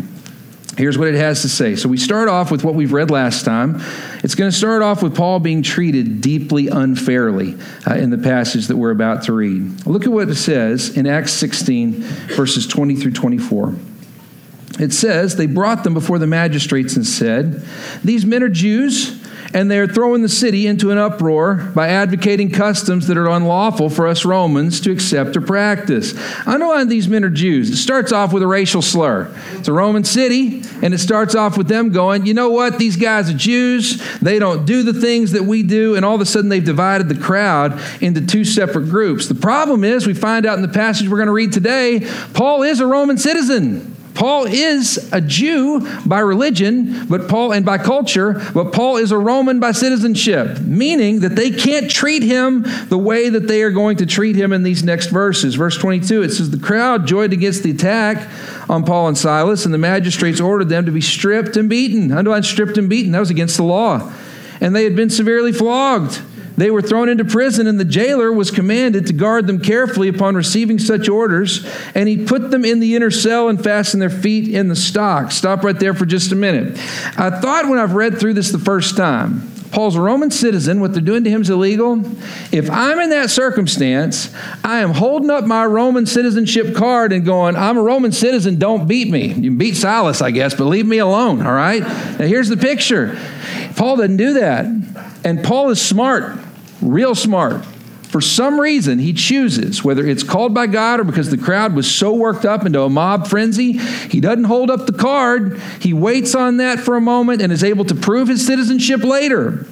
Here's 0.76 0.98
what 0.98 1.08
it 1.08 1.14
has 1.14 1.40
to 1.40 1.48
say. 1.48 1.74
So 1.74 1.88
we 1.88 1.96
start 1.96 2.28
off 2.28 2.50
with 2.50 2.64
what 2.64 2.74
we've 2.74 2.92
read 2.92 3.10
last 3.10 3.46
time. 3.46 3.80
It's 4.22 4.34
going 4.34 4.50
to 4.50 4.56
start 4.56 4.82
off 4.82 5.02
with 5.02 5.16
Paul 5.16 5.40
being 5.40 5.62
treated 5.62 6.20
deeply 6.20 6.68
unfairly 6.68 7.56
uh, 7.88 7.94
in 7.94 8.10
the 8.10 8.18
passage 8.18 8.66
that 8.66 8.76
we're 8.76 8.90
about 8.90 9.22
to 9.22 9.32
read. 9.32 9.86
Look 9.86 10.04
at 10.04 10.12
what 10.12 10.28
it 10.28 10.34
says 10.34 10.98
in 10.98 11.06
Acts 11.06 11.32
16, 11.32 12.02
verses 12.36 12.66
20 12.66 12.96
through 12.96 13.12
24 13.12 13.74
it 14.78 14.92
says, 14.92 15.36
They 15.36 15.46
brought 15.46 15.84
them 15.84 15.94
before 15.94 16.18
the 16.18 16.26
magistrates 16.26 16.96
and 16.96 17.06
said, 17.06 17.62
These 18.02 18.26
men 18.26 18.42
are 18.42 18.48
Jews, 18.48 19.20
and 19.54 19.70
they're 19.70 19.86
throwing 19.86 20.22
the 20.22 20.28
city 20.28 20.66
into 20.66 20.90
an 20.90 20.98
uproar 20.98 21.70
by 21.76 21.88
advocating 21.88 22.50
customs 22.50 23.06
that 23.06 23.16
are 23.16 23.28
unlawful 23.28 23.88
for 23.88 24.08
us 24.08 24.24
Romans 24.24 24.80
to 24.80 24.90
accept 24.90 25.36
or 25.36 25.40
practice. 25.40 26.12
I 26.44 26.56
know 26.56 26.68
why 26.68 26.84
these 26.84 27.08
men 27.08 27.22
are 27.22 27.30
Jews. 27.30 27.70
It 27.70 27.76
starts 27.76 28.10
off 28.10 28.32
with 28.32 28.42
a 28.42 28.48
racial 28.48 28.82
slur. 28.82 29.32
It's 29.52 29.68
a 29.68 29.72
Roman 29.72 30.02
city, 30.02 30.62
and 30.82 30.92
it 30.92 30.98
starts 30.98 31.36
off 31.36 31.56
with 31.56 31.68
them 31.68 31.92
going, 31.92 32.26
You 32.26 32.34
know 32.34 32.50
what? 32.50 32.78
These 32.78 32.96
guys 32.96 33.30
are 33.30 33.36
Jews. 33.36 34.02
They 34.18 34.40
don't 34.40 34.66
do 34.66 34.82
the 34.82 34.92
things 34.92 35.32
that 35.32 35.44
we 35.44 35.62
do, 35.62 35.94
and 35.94 36.04
all 36.04 36.16
of 36.16 36.20
a 36.20 36.26
sudden 36.26 36.48
they've 36.48 36.64
divided 36.64 37.08
the 37.08 37.14
crowd 37.14 37.80
into 38.02 38.26
two 38.26 38.44
separate 38.44 38.88
groups. 38.88 39.28
The 39.28 39.36
problem 39.36 39.84
is, 39.84 40.04
we 40.04 40.14
find 40.14 40.46
out 40.46 40.56
in 40.56 40.62
the 40.62 40.68
passage 40.68 41.08
we're 41.08 41.18
going 41.18 41.26
to 41.26 41.32
read 41.32 41.52
today, 41.52 42.08
Paul 42.32 42.64
is 42.64 42.80
a 42.80 42.86
Roman 42.86 43.18
citizen. 43.18 43.93
Paul 44.14 44.44
is 44.44 45.10
a 45.12 45.20
Jew 45.20 45.86
by 46.06 46.20
religion, 46.20 47.06
but 47.08 47.28
Paul 47.28 47.52
and 47.52 47.66
by 47.66 47.78
culture, 47.78 48.40
but 48.54 48.72
Paul 48.72 48.96
is 48.96 49.10
a 49.10 49.18
Roman 49.18 49.58
by 49.58 49.72
citizenship, 49.72 50.60
meaning 50.60 51.20
that 51.20 51.34
they 51.34 51.50
can't 51.50 51.90
treat 51.90 52.22
him 52.22 52.64
the 52.88 52.98
way 52.98 53.28
that 53.28 53.48
they 53.48 53.62
are 53.62 53.72
going 53.72 53.96
to 53.98 54.06
treat 54.06 54.36
him 54.36 54.52
in 54.52 54.62
these 54.62 54.84
next 54.84 55.08
verses. 55.08 55.56
Verse 55.56 55.76
22, 55.76 56.22
it 56.22 56.30
says, 56.30 56.50
The 56.50 56.64
crowd 56.64 57.06
joined 57.06 57.32
against 57.32 57.64
the 57.64 57.72
attack 57.72 58.28
on 58.70 58.84
Paul 58.84 59.08
and 59.08 59.18
Silas, 59.18 59.64
and 59.64 59.74
the 59.74 59.78
magistrates 59.78 60.40
ordered 60.40 60.68
them 60.68 60.86
to 60.86 60.92
be 60.92 61.00
stripped 61.00 61.56
and 61.56 61.68
beaten. 61.68 62.12
Underline 62.12 62.44
stripped 62.44 62.78
and 62.78 62.88
beaten. 62.88 63.12
That 63.12 63.20
was 63.20 63.30
against 63.30 63.56
the 63.56 63.64
law. 63.64 64.12
And 64.60 64.76
they 64.76 64.84
had 64.84 64.94
been 64.94 65.10
severely 65.10 65.52
flogged. 65.52 66.22
They 66.56 66.70
were 66.70 66.82
thrown 66.82 67.08
into 67.08 67.24
prison, 67.24 67.66
and 67.66 67.80
the 67.80 67.84
jailer 67.84 68.32
was 68.32 68.50
commanded 68.50 69.06
to 69.06 69.12
guard 69.12 69.46
them 69.46 69.60
carefully 69.60 70.08
upon 70.08 70.36
receiving 70.36 70.78
such 70.78 71.08
orders. 71.08 71.66
And 71.94 72.08
he 72.08 72.24
put 72.24 72.50
them 72.50 72.64
in 72.64 72.80
the 72.80 72.94
inner 72.94 73.10
cell 73.10 73.48
and 73.48 73.62
fastened 73.62 74.00
their 74.00 74.10
feet 74.10 74.54
in 74.54 74.68
the 74.68 74.76
stocks. 74.76 75.34
Stop 75.34 75.64
right 75.64 75.78
there 75.78 75.94
for 75.94 76.06
just 76.06 76.32
a 76.32 76.36
minute. 76.36 76.78
I 77.18 77.30
thought 77.30 77.68
when 77.68 77.78
I've 77.78 77.94
read 77.94 78.18
through 78.18 78.34
this 78.34 78.52
the 78.52 78.58
first 78.58 78.96
time, 78.96 79.50
Paul's 79.74 79.96
a 79.96 80.00
Roman 80.00 80.30
citizen. 80.30 80.80
What 80.80 80.92
they're 80.92 81.02
doing 81.02 81.24
to 81.24 81.30
him 81.30 81.42
is 81.42 81.50
illegal. 81.50 82.00
If 82.52 82.70
I'm 82.70 83.00
in 83.00 83.10
that 83.10 83.28
circumstance, 83.28 84.32
I 84.62 84.80
am 84.80 84.92
holding 84.92 85.30
up 85.30 85.44
my 85.44 85.66
Roman 85.66 86.06
citizenship 86.06 86.74
card 86.76 87.12
and 87.12 87.24
going, 87.24 87.56
I'm 87.56 87.76
a 87.76 87.82
Roman 87.82 88.12
citizen, 88.12 88.56
don't 88.58 88.86
beat 88.86 89.10
me. 89.10 89.28
You 89.28 89.50
can 89.50 89.58
beat 89.58 89.76
Silas, 89.76 90.22
I 90.22 90.30
guess, 90.30 90.54
but 90.54 90.66
leave 90.66 90.86
me 90.86 90.98
alone, 90.98 91.44
all 91.44 91.52
right? 91.52 91.82
Now, 91.82 92.26
here's 92.26 92.48
the 92.48 92.56
picture 92.56 93.18
Paul 93.76 93.96
doesn't 93.96 94.16
do 94.16 94.34
that. 94.34 94.66
And 95.24 95.42
Paul 95.42 95.70
is 95.70 95.82
smart 95.82 96.38
real 96.84 97.14
smart. 97.14 97.64
For 98.14 98.20
some 98.20 98.60
reason, 98.60 99.00
he 99.00 99.12
chooses, 99.12 99.82
whether 99.82 100.06
it's 100.06 100.22
called 100.22 100.54
by 100.54 100.68
God 100.68 101.00
or 101.00 101.04
because 101.04 101.32
the 101.32 101.36
crowd 101.36 101.74
was 101.74 101.92
so 101.92 102.14
worked 102.14 102.44
up 102.44 102.64
into 102.64 102.80
a 102.80 102.88
mob 102.88 103.26
frenzy, 103.26 103.72
he 103.72 104.20
doesn't 104.20 104.44
hold 104.44 104.70
up 104.70 104.86
the 104.86 104.92
card. 104.92 105.60
He 105.80 105.92
waits 105.92 106.32
on 106.36 106.58
that 106.58 106.78
for 106.78 106.94
a 106.94 107.00
moment 107.00 107.42
and 107.42 107.50
is 107.50 107.64
able 107.64 107.84
to 107.86 107.94
prove 107.96 108.28
his 108.28 108.46
citizenship 108.46 109.02
later. 109.02 109.66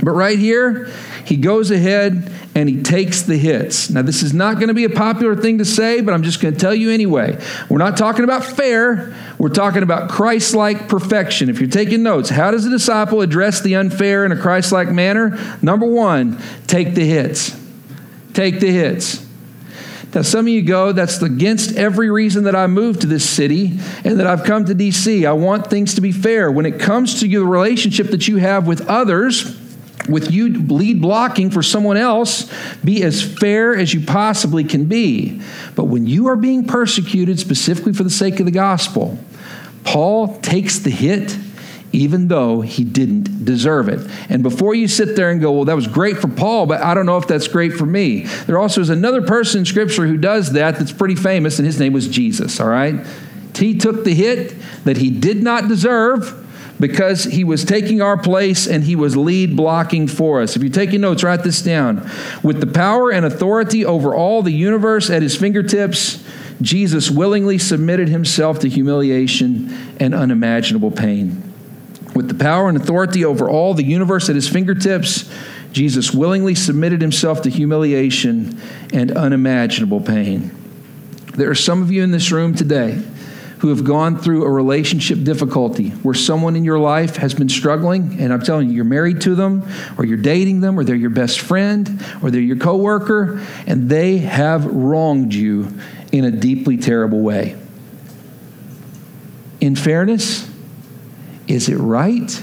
But 0.00 0.12
right 0.12 0.38
here, 0.38 0.88
he 1.24 1.36
goes 1.36 1.72
ahead 1.72 2.32
and 2.54 2.68
he 2.68 2.80
takes 2.80 3.22
the 3.22 3.36
hits. 3.36 3.90
Now, 3.90 4.02
this 4.02 4.22
is 4.22 4.32
not 4.32 4.54
going 4.54 4.68
to 4.68 4.74
be 4.74 4.84
a 4.84 4.90
popular 4.90 5.34
thing 5.34 5.58
to 5.58 5.64
say, 5.64 6.00
but 6.00 6.14
I'm 6.14 6.22
just 6.22 6.40
going 6.40 6.54
to 6.54 6.60
tell 6.60 6.72
you 6.76 6.92
anyway. 6.92 7.44
We're 7.68 7.78
not 7.78 7.96
talking 7.96 8.22
about 8.22 8.44
fair, 8.44 9.12
we're 9.36 9.48
talking 9.48 9.82
about 9.82 10.08
Christ 10.08 10.54
like 10.54 10.88
perfection. 10.88 11.50
If 11.50 11.58
you're 11.58 11.68
taking 11.68 12.04
notes, 12.04 12.30
how 12.30 12.52
does 12.52 12.64
a 12.66 12.70
disciple 12.70 13.20
address 13.20 13.62
the 13.62 13.74
unfair 13.74 14.24
in 14.24 14.30
a 14.30 14.40
Christ 14.40 14.70
like 14.70 14.90
manner? 14.90 15.58
Number 15.60 15.86
one, 15.86 16.40
take 16.68 16.94
the 16.94 17.04
hits. 17.04 17.58
Take 18.40 18.58
the 18.58 18.70
hits. 18.70 19.22
Now, 20.14 20.22
some 20.22 20.46
of 20.46 20.48
you 20.48 20.62
go, 20.62 20.92
that's 20.92 21.20
against 21.20 21.76
every 21.76 22.10
reason 22.10 22.44
that 22.44 22.56
I 22.56 22.68
moved 22.68 23.02
to 23.02 23.06
this 23.06 23.28
city 23.28 23.78
and 24.02 24.18
that 24.18 24.26
I've 24.26 24.44
come 24.44 24.64
to 24.64 24.74
DC. 24.74 25.28
I 25.28 25.32
want 25.32 25.66
things 25.66 25.96
to 25.96 26.00
be 26.00 26.10
fair. 26.10 26.50
When 26.50 26.64
it 26.64 26.80
comes 26.80 27.20
to 27.20 27.28
the 27.28 27.36
relationship 27.44 28.06
that 28.12 28.28
you 28.28 28.38
have 28.38 28.66
with 28.66 28.88
others, 28.88 29.44
with 30.08 30.30
you 30.30 30.54
lead 30.54 31.02
blocking 31.02 31.50
for 31.50 31.62
someone 31.62 31.98
else, 31.98 32.50
be 32.82 33.02
as 33.02 33.22
fair 33.22 33.76
as 33.76 33.92
you 33.92 34.06
possibly 34.06 34.64
can 34.64 34.86
be. 34.86 35.42
But 35.76 35.84
when 35.84 36.06
you 36.06 36.28
are 36.28 36.36
being 36.36 36.64
persecuted 36.64 37.38
specifically 37.38 37.92
for 37.92 38.04
the 38.04 38.08
sake 38.08 38.40
of 38.40 38.46
the 38.46 38.52
gospel, 38.52 39.18
Paul 39.84 40.38
takes 40.38 40.78
the 40.78 40.88
hit 40.88 41.36
even 41.92 42.28
though 42.28 42.60
he 42.60 42.84
didn't 42.84 43.44
deserve 43.44 43.88
it. 43.88 44.08
And 44.28 44.42
before 44.42 44.74
you 44.74 44.86
sit 44.88 45.16
there 45.16 45.30
and 45.30 45.40
go, 45.40 45.52
well, 45.52 45.64
that 45.64 45.76
was 45.76 45.86
great 45.86 46.18
for 46.18 46.28
Paul, 46.28 46.66
but 46.66 46.80
I 46.82 46.94
don't 46.94 47.06
know 47.06 47.16
if 47.16 47.26
that's 47.26 47.48
great 47.48 47.72
for 47.72 47.86
me. 47.86 48.26
There 48.46 48.58
also 48.58 48.80
is 48.80 48.90
another 48.90 49.22
person 49.22 49.60
in 49.60 49.64
Scripture 49.64 50.06
who 50.06 50.16
does 50.16 50.52
that 50.52 50.78
that's 50.78 50.92
pretty 50.92 51.16
famous, 51.16 51.58
and 51.58 51.66
his 51.66 51.80
name 51.80 51.92
was 51.92 52.08
Jesus, 52.08 52.60
all 52.60 52.68
right? 52.68 53.04
He 53.56 53.76
took 53.76 54.04
the 54.04 54.14
hit 54.14 54.54
that 54.84 54.96
he 54.96 55.10
did 55.10 55.42
not 55.42 55.68
deserve 55.68 56.36
because 56.78 57.24
he 57.24 57.44
was 57.44 57.64
taking 57.64 58.00
our 58.00 58.16
place 58.16 58.66
and 58.66 58.82
he 58.82 58.96
was 58.96 59.16
lead 59.16 59.54
blocking 59.54 60.08
for 60.08 60.40
us. 60.40 60.56
If 60.56 60.62
you're 60.62 60.72
taking 60.72 61.02
notes, 61.02 61.22
write 61.22 61.44
this 61.44 61.60
down. 61.60 62.08
With 62.42 62.60
the 62.60 62.66
power 62.66 63.10
and 63.10 63.26
authority 63.26 63.84
over 63.84 64.14
all 64.14 64.42
the 64.42 64.52
universe 64.52 65.10
at 65.10 65.20
his 65.20 65.36
fingertips, 65.36 66.24
Jesus 66.62 67.10
willingly 67.10 67.58
submitted 67.58 68.08
himself 68.08 68.60
to 68.60 68.68
humiliation 68.68 69.96
and 69.98 70.14
unimaginable 70.14 70.90
pain. 70.90 71.49
With 72.14 72.28
the 72.28 72.34
power 72.34 72.68
and 72.68 72.76
authority 72.76 73.24
over 73.24 73.48
all 73.48 73.74
the 73.74 73.84
universe 73.84 74.28
at 74.28 74.34
his 74.34 74.48
fingertips, 74.48 75.30
Jesus 75.72 76.12
willingly 76.12 76.54
submitted 76.54 77.00
himself 77.00 77.42
to 77.42 77.50
humiliation 77.50 78.60
and 78.92 79.12
unimaginable 79.12 80.00
pain. 80.00 80.50
There 81.34 81.48
are 81.48 81.54
some 81.54 81.82
of 81.82 81.92
you 81.92 82.02
in 82.02 82.10
this 82.10 82.32
room 82.32 82.54
today 82.54 83.00
who 83.60 83.68
have 83.68 83.84
gone 83.84 84.18
through 84.18 84.44
a 84.44 84.50
relationship 84.50 85.22
difficulty 85.22 85.90
where 85.90 86.14
someone 86.14 86.56
in 86.56 86.64
your 86.64 86.78
life 86.78 87.16
has 87.16 87.34
been 87.34 87.48
struggling, 87.48 88.18
and 88.18 88.32
I'm 88.32 88.40
telling 88.40 88.68
you, 88.70 88.74
you're 88.74 88.84
married 88.84 89.20
to 89.22 89.34
them, 89.34 89.68
or 89.98 90.04
you're 90.04 90.16
dating 90.16 90.60
them, 90.60 90.78
or 90.78 90.82
they're 90.82 90.96
your 90.96 91.10
best 91.10 91.40
friend, 91.40 92.04
or 92.22 92.30
they're 92.30 92.40
your 92.40 92.56
coworker, 92.56 93.46
and 93.66 93.88
they 93.88 94.18
have 94.18 94.64
wronged 94.64 95.34
you 95.34 95.68
in 96.10 96.24
a 96.24 96.30
deeply 96.30 96.78
terrible 96.78 97.20
way. 97.20 97.56
In 99.60 99.76
fairness, 99.76 100.49
is 101.50 101.68
it 101.68 101.76
right 101.76 102.42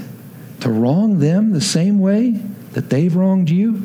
to 0.59 0.69
wrong 0.69 1.19
them 1.19 1.53
the 1.53 1.61
same 1.61 1.99
way 1.99 2.31
that 2.73 2.89
they've 2.89 3.15
wronged 3.15 3.49
you? 3.49 3.83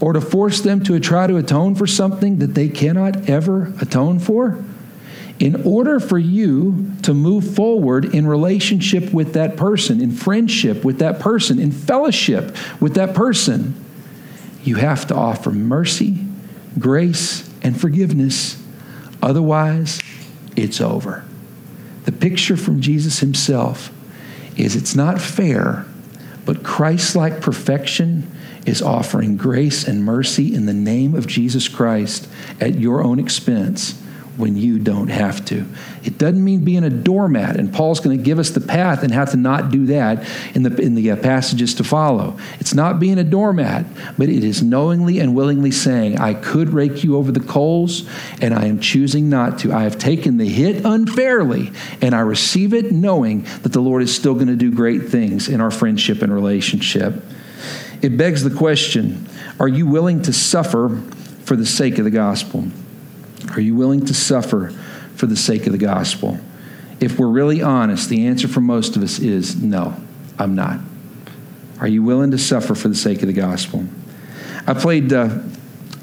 Or 0.00 0.12
to 0.12 0.20
force 0.20 0.62
them 0.62 0.82
to 0.84 0.98
try 0.98 1.26
to 1.26 1.36
atone 1.36 1.74
for 1.76 1.86
something 1.86 2.38
that 2.38 2.54
they 2.54 2.68
cannot 2.68 3.28
ever 3.28 3.72
atone 3.80 4.18
for? 4.18 4.64
In 5.38 5.62
order 5.64 6.00
for 6.00 6.18
you 6.18 6.92
to 7.02 7.14
move 7.14 7.54
forward 7.54 8.14
in 8.14 8.26
relationship 8.26 9.12
with 9.12 9.34
that 9.34 9.56
person, 9.56 10.00
in 10.00 10.10
friendship 10.10 10.84
with 10.84 10.98
that 10.98 11.20
person, 11.20 11.58
in 11.58 11.70
fellowship 11.70 12.56
with 12.80 12.94
that 12.94 13.14
person, 13.14 13.74
you 14.64 14.76
have 14.76 15.06
to 15.06 15.14
offer 15.14 15.50
mercy, 15.50 16.18
grace, 16.78 17.48
and 17.62 17.80
forgiveness. 17.80 18.60
Otherwise, 19.22 20.00
it's 20.56 20.80
over. 20.80 21.24
The 22.04 22.12
picture 22.12 22.56
from 22.56 22.80
Jesus 22.80 23.20
himself 23.20 23.92
is 24.56 24.76
it's 24.76 24.94
not 24.94 25.20
fair, 25.20 25.86
but 26.44 26.62
Christ 26.62 27.16
like 27.16 27.40
perfection 27.40 28.30
is 28.66 28.82
offering 28.82 29.36
grace 29.36 29.86
and 29.86 30.04
mercy 30.04 30.54
in 30.54 30.66
the 30.66 30.74
name 30.74 31.14
of 31.14 31.26
Jesus 31.26 31.68
Christ 31.68 32.28
at 32.60 32.74
your 32.74 33.02
own 33.02 33.18
expense 33.18 34.00
when 34.40 34.56
you 34.56 34.78
don't 34.78 35.08
have 35.08 35.44
to. 35.46 35.66
It 36.02 36.18
doesn't 36.18 36.42
mean 36.42 36.64
being 36.64 36.84
a 36.84 36.90
doormat, 36.90 37.56
and 37.56 37.72
Paul's 37.72 38.00
going 38.00 38.16
to 38.16 38.22
give 38.22 38.38
us 38.38 38.50
the 38.50 38.60
path 38.60 39.02
and 39.02 39.12
how 39.12 39.26
to 39.26 39.36
not 39.36 39.70
do 39.70 39.86
that 39.86 40.26
in 40.56 40.62
the, 40.62 40.74
in 40.80 40.94
the 40.94 41.10
uh, 41.10 41.16
passages 41.16 41.74
to 41.74 41.84
follow. 41.84 42.38
It's 42.58 42.74
not 42.74 42.98
being 42.98 43.18
a 43.18 43.24
doormat, 43.24 43.84
but 44.16 44.28
it 44.28 44.42
is 44.42 44.62
knowingly 44.62 45.18
and 45.20 45.34
willingly 45.34 45.70
saying, 45.70 46.18
I 46.18 46.34
could 46.34 46.70
rake 46.70 47.04
you 47.04 47.16
over 47.16 47.30
the 47.30 47.40
coals, 47.40 48.08
and 48.40 48.54
I 48.54 48.66
am 48.66 48.80
choosing 48.80 49.28
not 49.28 49.58
to. 49.60 49.72
I 49.72 49.82
have 49.82 49.98
taken 49.98 50.38
the 50.38 50.48
hit 50.48 50.84
unfairly, 50.84 51.72
and 52.00 52.14
I 52.14 52.20
receive 52.20 52.72
it 52.72 52.92
knowing 52.92 53.42
that 53.62 53.72
the 53.72 53.80
Lord 53.80 54.02
is 54.02 54.14
still 54.14 54.34
going 54.34 54.48
to 54.48 54.56
do 54.56 54.72
great 54.72 55.08
things 55.08 55.48
in 55.48 55.60
our 55.60 55.70
friendship 55.70 56.22
and 56.22 56.32
relationship. 56.32 57.22
It 58.02 58.16
begs 58.16 58.42
the 58.42 58.56
question 58.56 59.28
are 59.58 59.68
you 59.68 59.86
willing 59.86 60.22
to 60.22 60.32
suffer 60.32 60.88
for 61.44 61.54
the 61.54 61.66
sake 61.66 61.98
of 61.98 62.04
the 62.04 62.10
gospel? 62.10 62.66
Are 63.50 63.60
you 63.60 63.74
willing 63.74 64.04
to 64.06 64.14
suffer 64.14 64.70
for 65.16 65.26
the 65.26 65.36
sake 65.36 65.66
of 65.66 65.72
the 65.72 65.78
gospel? 65.78 66.38
If 67.00 67.18
we're 67.18 67.28
really 67.28 67.62
honest, 67.62 68.08
the 68.08 68.26
answer 68.26 68.48
for 68.48 68.60
most 68.60 68.96
of 68.96 69.02
us 69.02 69.18
is 69.18 69.60
no, 69.60 69.96
I'm 70.38 70.54
not. 70.54 70.80
Are 71.80 71.88
you 71.88 72.02
willing 72.02 72.30
to 72.32 72.38
suffer 72.38 72.74
for 72.74 72.88
the 72.88 72.94
sake 72.94 73.22
of 73.22 73.26
the 73.26 73.32
gospel? 73.32 73.86
I 74.66 74.74
played 74.74 75.12
uh, 75.12 75.38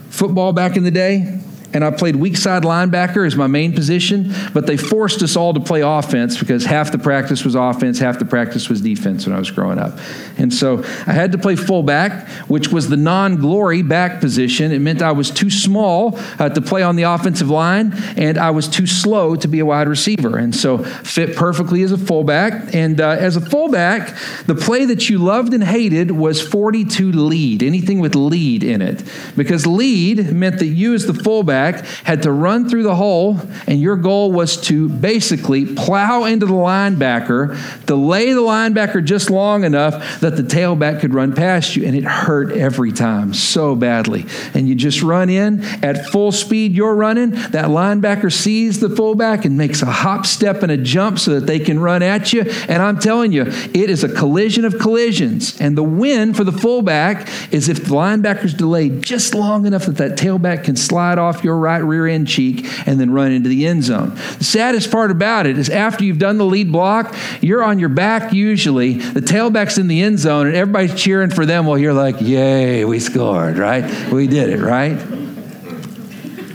football 0.10 0.54
back 0.54 0.76
in 0.76 0.84
the 0.84 0.92
day 0.92 1.42
and 1.78 1.86
I 1.86 1.92
played 1.92 2.16
weak 2.16 2.38
side 2.38 2.64
linebacker 2.64 3.24
as 3.28 3.36
my 3.36 3.46
main 3.46 3.72
position, 3.72 4.34
but 4.52 4.66
they 4.66 4.78
forced 4.78 5.22
us 5.22 5.36
all 5.36 5.54
to 5.54 5.60
play 5.60 5.82
offense 5.82 6.36
because 6.36 6.66
half 6.66 6.92
the 6.92 6.98
practice 6.98 7.46
was 7.46 7.54
offense, 7.54 8.00
half 8.00 8.18
the 8.18 8.26
practice 8.26 8.68
was 8.68 8.82
defense 8.82 9.28
when 9.28 9.36
I 9.36 9.38
was 9.38 9.52
growing 9.52 9.78
up. 9.78 10.00
And 10.40 10.52
so 10.52 10.80
I 11.06 11.14
had 11.14 11.34
to 11.34 11.38
play 11.38 11.56
fullback, 11.56 12.28
which 12.48 12.70
was 12.70 12.90
the 12.90 12.98
non 12.98 13.36
glory 13.36 13.84
back 13.84 14.22
position. 14.22 14.72
It 14.72 14.80
meant 14.80 15.04
I 15.04 15.12
was 15.12 15.30
too 15.30 15.52
small 15.52 16.18
uh, 16.40 16.50
to 16.50 16.62
play 16.62 16.82
on 16.82 16.96
the 16.96 17.04
offensive 17.04 17.52
line, 17.52 17.94
and 18.18 18.40
I 18.40 18.50
was 18.50 18.68
too 18.68 18.88
slow 18.88 19.36
to 19.36 19.48
be 19.48 19.60
a 19.60 19.66
wide 19.66 19.88
receiver. 19.88 20.36
And 20.36 20.56
so 20.56 20.80
fit 20.80 21.36
perfectly 21.36 21.84
as 21.84 21.92
a 21.92 21.98
fullback. 22.00 22.74
And 22.74 23.00
uh, 23.00 23.10
as 23.20 23.36
a 23.36 23.42
fullback, 23.42 24.18
the 24.48 24.56
play 24.56 24.86
that 24.86 25.12
you 25.12 25.20
loved 25.20 25.54
and 25.54 25.64
hated 25.64 26.10
was 26.10 26.42
42 26.42 27.12
lead, 27.12 27.62
anything 27.62 28.00
with 28.00 28.16
lead 28.16 28.64
in 28.64 28.82
it, 28.82 29.04
because 29.36 29.68
lead 29.68 30.34
meant 30.34 30.58
that 30.58 30.66
you 30.66 30.96
as 30.96 31.06
the 31.06 31.14
fullback 31.14 31.67
had 31.76 32.24
to 32.24 32.32
run 32.32 32.70
through 32.70 32.84
the 32.84 32.96
hole, 32.96 33.40
and 33.68 33.80
your 33.80 33.96
goal 33.96 34.32
was 34.32 34.58
to 34.62 34.90
basically 34.90 35.66
plow 35.66 36.26
into 36.26 36.46
the 36.46 36.54
linebacker, 36.54 37.86
delay 37.86 38.34
the 38.34 38.42
linebacker 38.42 39.04
just 39.04 39.30
long 39.30 39.64
enough 39.64 40.20
that 40.22 40.36
the 40.36 40.44
tailback 40.44 41.02
could 41.02 41.14
run 41.14 41.34
past 41.34 41.76
you. 41.76 41.86
And 41.86 41.96
it 41.96 42.04
hurt 42.04 42.52
every 42.52 42.92
time 42.92 43.34
so 43.34 43.76
badly. 43.76 44.26
And 44.54 44.68
you 44.68 44.76
just 44.76 45.02
run 45.02 45.30
in 45.30 45.64
at 45.84 46.08
full 46.08 46.32
speed, 46.32 46.74
you're 46.74 46.96
running. 46.96 47.32
That 47.32 47.66
linebacker 47.66 48.32
sees 48.32 48.80
the 48.80 48.90
fullback 48.90 49.46
and 49.46 49.58
makes 49.58 49.82
a 49.82 49.86
hop, 49.86 50.26
step, 50.26 50.64
and 50.64 50.72
a 50.72 50.78
jump 50.78 51.20
so 51.20 51.40
that 51.40 51.48
they 51.48 51.60
can 51.60 51.80
run 51.80 52.04
at 52.04 52.34
you. 52.34 52.42
And 52.68 52.82
I'm 52.82 53.00
telling 53.00 53.32
you, 53.32 53.44
it 53.44 53.90
is 53.90 54.04
a 54.04 54.10
collision 54.10 54.66
of 54.66 54.80
collisions. 54.80 55.60
And 55.60 55.78
the 55.78 55.84
win 55.84 56.34
for 56.34 56.44
the 56.44 56.52
fullback 56.52 57.30
is 57.54 57.70
if 57.70 57.86
the 57.86 57.92
linebacker's 57.92 58.54
delayed 58.54 59.02
just 59.02 59.34
long 59.34 59.66
enough 59.66 59.86
that 59.86 59.98
that 59.98 60.18
tailback 60.18 60.64
can 60.64 60.76
slide 60.76 61.18
off 61.18 61.44
your 61.44 61.47
right 61.56 61.80
rear 61.80 62.08
end 62.08 62.28
cheek 62.28 62.66
and 62.88 63.00
then 63.00 63.12
run 63.12 63.32
into 63.32 63.50
the 63.50 63.68
end 63.68 63.84
zone. 63.84 64.16
The 64.38 64.44
saddest 64.44 64.92
part 64.92 65.12
about 65.12 65.46
it 65.46 65.58
is 65.58 65.70
after 65.70 66.04
you've 66.04 66.20
done 66.20 66.38
the 66.38 66.46
lead 66.46 66.72
block, 66.72 67.16
you're 67.42 67.64
on 67.64 67.80
your 67.80 67.90
back 67.90 68.34
usually, 68.34 68.94
the 68.94 69.22
tailback's 69.22 69.78
in 69.78 69.88
the 69.88 70.02
end 70.02 70.20
zone, 70.20 70.48
and 70.48 70.56
everybody's 70.56 70.96
cheering 70.96 71.30
for 71.30 71.46
them 71.46 71.66
while 71.66 71.78
you're 71.78 71.94
like, 71.94 72.22
yay, 72.22 72.84
we 72.86 73.00
scored, 73.00 73.58
right? 73.58 74.12
We 74.12 74.28
did 74.28 74.50
it, 74.50 74.62
right? 74.62 74.96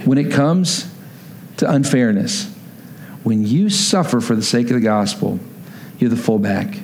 When 0.05 0.19
it 0.19 0.33
comes 0.33 0.93
to 1.59 1.71
unfairness, 1.71 2.53
when 3.23 3.47
you 3.47 3.71
suffer 3.71 4.21
for 4.21 4.35
the 4.35 4.43
sake 4.43 4.67
of 4.67 4.75
the 4.75 4.81
gospel, 4.81 5.39
you're 5.99 6.11
the 6.11 6.17
fullback. 6.17 6.79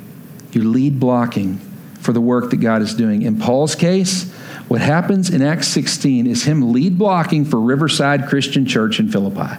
You're 0.52 0.64
lead 0.64 1.00
blocking 1.00 1.58
for 2.00 2.12
the 2.12 2.20
work 2.20 2.50
that 2.50 2.58
God 2.58 2.80
is 2.80 2.94
doing. 2.94 3.22
In 3.22 3.38
Paul's 3.38 3.74
case, 3.74 4.32
what 4.68 4.82
happens 4.82 5.30
in 5.30 5.42
Acts 5.42 5.68
16 5.68 6.26
is 6.26 6.44
him 6.44 6.72
lead 6.72 6.98
blocking 6.98 7.44
for 7.44 7.58
Riverside 7.58 8.28
Christian 8.28 8.66
Church 8.66 9.00
in 9.00 9.10
Philippi. 9.10 9.56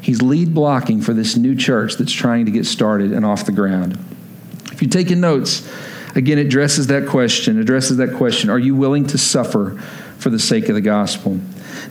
He's 0.00 0.20
lead 0.20 0.52
blocking 0.52 1.00
for 1.00 1.14
this 1.14 1.36
new 1.36 1.54
church 1.54 1.94
that's 1.94 2.12
trying 2.12 2.46
to 2.46 2.50
get 2.50 2.66
started 2.66 3.12
and 3.12 3.24
off 3.24 3.46
the 3.46 3.52
ground. 3.52 3.96
If 4.72 4.82
you're 4.82 4.90
taking 4.90 5.20
notes, 5.20 5.68
again, 6.16 6.38
it 6.38 6.46
addresses 6.46 6.88
that 6.88 7.06
question, 7.06 7.60
addresses 7.60 7.98
that 7.98 8.16
question. 8.16 8.50
Are 8.50 8.58
you 8.58 8.74
willing 8.74 9.06
to 9.08 9.18
suffer 9.18 9.78
for 10.18 10.28
the 10.28 10.40
sake 10.40 10.68
of 10.68 10.74
the 10.74 10.80
gospel? 10.80 11.38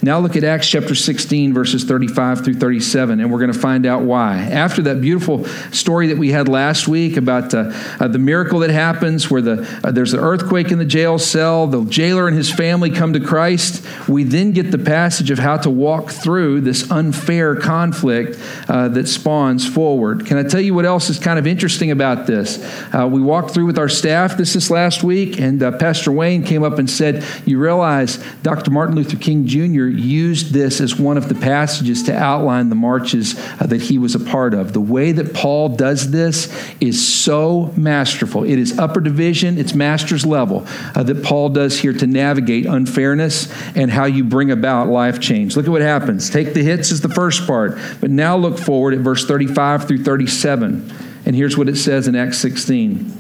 Now 0.02 0.20
look 0.20 0.36
at 0.36 0.44
Acts 0.44 0.70
chapter 0.70 0.96
16, 0.96 1.54
verses 1.54 1.84
35 1.84 2.44
through 2.44 2.56
37, 2.56 3.20
and 3.20 3.32
we're 3.32 3.40
going 3.40 3.54
to 3.54 3.60
find 3.60 3.86
out 3.86 4.02
why. 4.02 4.38
After 4.38 4.82
that 4.84 5.02
beautiful 5.02 5.46
story 5.72 6.08
that 6.08 6.18
we 6.18 6.30
had 6.30 6.48
last 6.48 6.88
week 6.88 7.18
about 7.18 7.54
uh, 7.54 7.72
uh, 8.00 8.08
the 8.08 8.20
miracle 8.20 8.60
that 8.60 8.70
happens 8.70 9.30
where 9.30 9.42
the, 9.42 9.68
uh, 9.84 9.92
there's 9.92 10.14
an 10.14 10.20
earthquake 10.20 10.72
in 10.72 10.78
the 10.78 10.86
jail 10.86 11.18
cell, 11.18 11.68
the 11.68 11.84
jailer 11.86 12.28
and 12.28 12.36
his 12.36 12.52
family 12.52 12.90
come 12.90 13.14
to 13.14 13.20
Christ, 13.20 13.86
we 14.08 14.24
then 14.24 14.52
get 14.52 14.72
the 14.72 14.78
passage 14.78 15.32
of 15.32 15.40
how 15.40 15.58
to 15.58 15.70
walk 15.70 16.10
through 16.12 16.62
this 16.62 16.90
unfair 16.92 17.56
conflict 17.56 18.40
uh, 18.68 18.88
that 18.90 19.08
spawns 19.08 19.68
forward. 19.68 20.26
Can 20.26 20.38
I 20.38 20.44
tell 20.44 20.62
you 20.62 20.74
what 20.74 20.86
else 20.86 21.10
is 21.10 21.20
kind 21.20 21.40
of 21.40 21.48
interesting 21.48 21.92
about 21.92 22.28
this? 22.28 22.60
Uh, 22.94 23.08
we 23.08 23.22
walked 23.22 23.52
through 23.52 23.66
with 23.66 23.80
our 23.80 23.90
staff 23.90 24.38
this 24.38 24.54
this 24.54 24.70
last 24.70 25.04
week, 25.04 25.40
and 25.40 25.64
uh, 25.64 25.72
Pastor 25.78 26.12
Wayne 26.12 26.44
came 26.44 26.64
up 26.64 26.78
and 26.78 26.90
said, 26.90 27.24
You 27.46 27.60
realize 27.60 28.24
Dr. 28.44 28.72
Martin 28.72 28.96
Luther 28.96 29.18
King 29.18 29.46
Jr 29.46 29.71
used 29.74 30.54
this 30.54 30.82
as 30.82 30.96
one 30.96 31.18
of 31.18 31.30
the 31.30 31.36
passages 31.36 32.04
to 32.04 32.16
outline 32.16 32.70
the 32.70 32.76
marches 32.76 33.38
uh, 33.38 33.66
that 33.68 33.82
he 33.82 33.98
was 33.98 34.16
a 34.16 34.20
part 34.20 34.54
of. 34.54 34.74
The 34.74 34.82
way 34.82 35.12
that 35.12 35.34
Paul 35.34 35.70
does 35.70 36.12
this 36.12 36.54
is 36.80 37.06
so 37.08 37.74
masterful. 37.76 38.44
It 38.44 38.58
is 38.58 38.78
upper 38.78 39.02
division, 39.02 39.58
it's 39.58 39.74
master's 39.74 40.26
level 40.26 40.66
uh, 40.96 41.04
that 41.04 41.24
Paul 41.24 41.50
does 41.50 41.80
here 41.80 41.94
to 41.94 42.08
navigate 42.08 42.66
unfairness 42.66 43.52
and 43.76 43.92
how 43.92 44.06
you 44.06 44.24
bring 44.24 44.52
about 44.52 44.88
life 44.88 45.20
change. 45.20 45.56
Look 45.56 45.66
at 45.66 45.72
what 45.72 45.82
happens. 45.82 46.30
Take 46.30 46.54
the 46.54 46.64
hits 46.64 46.92
as 46.92 47.02
the 47.02 47.10
first 47.10 47.48
part, 47.48 47.78
but 48.00 48.10
now 48.12 48.38
look 48.38 48.58
forward 48.58 48.94
at 48.94 49.00
verse 49.00 49.26
35 49.26 49.88
through 49.88 50.04
37. 50.04 50.94
And 51.26 51.36
here's 51.36 51.58
what 51.58 51.70
it 51.70 51.78
says 51.78 52.08
in 52.08 52.16
Acts 52.16 52.38
16 52.40 53.20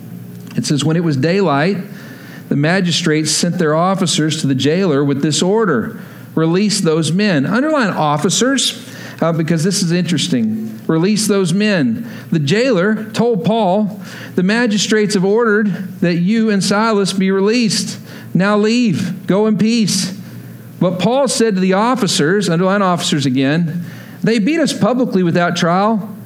it 0.55 0.65
says, 0.65 0.83
When 0.83 0.97
it 0.97 1.03
was 1.03 1.17
daylight, 1.17 1.77
the 2.49 2.55
magistrates 2.55 3.31
sent 3.31 3.57
their 3.57 3.73
officers 3.73 4.41
to 4.41 4.47
the 4.47 4.55
jailer 4.55 5.03
with 5.03 5.21
this 5.21 5.41
order 5.41 6.01
release 6.35 6.81
those 6.81 7.11
men. 7.11 7.45
Underline 7.45 7.89
officers 7.89 8.87
uh, 9.21 9.31
because 9.31 9.63
this 9.63 9.83
is 9.83 9.91
interesting. 9.91 10.79
Release 10.87 11.27
those 11.27 11.53
men. 11.53 12.09
The 12.31 12.39
jailer 12.39 13.09
told 13.11 13.45
Paul, 13.45 14.01
The 14.35 14.43
magistrates 14.43 15.13
have 15.13 15.25
ordered 15.25 15.67
that 15.99 16.15
you 16.15 16.49
and 16.49 16.63
Silas 16.63 17.13
be 17.13 17.31
released. 17.31 17.99
Now 18.33 18.57
leave. 18.57 19.27
Go 19.27 19.47
in 19.47 19.57
peace. 19.57 20.19
But 20.79 20.99
Paul 20.99 21.27
said 21.27 21.55
to 21.55 21.61
the 21.61 21.73
officers, 21.73 22.49
underline 22.49 22.81
officers 22.81 23.25
again, 23.25 23.85
they 24.23 24.39
beat 24.39 24.59
us 24.59 24.77
publicly 24.77 25.21
without 25.21 25.55
trial 25.55 26.17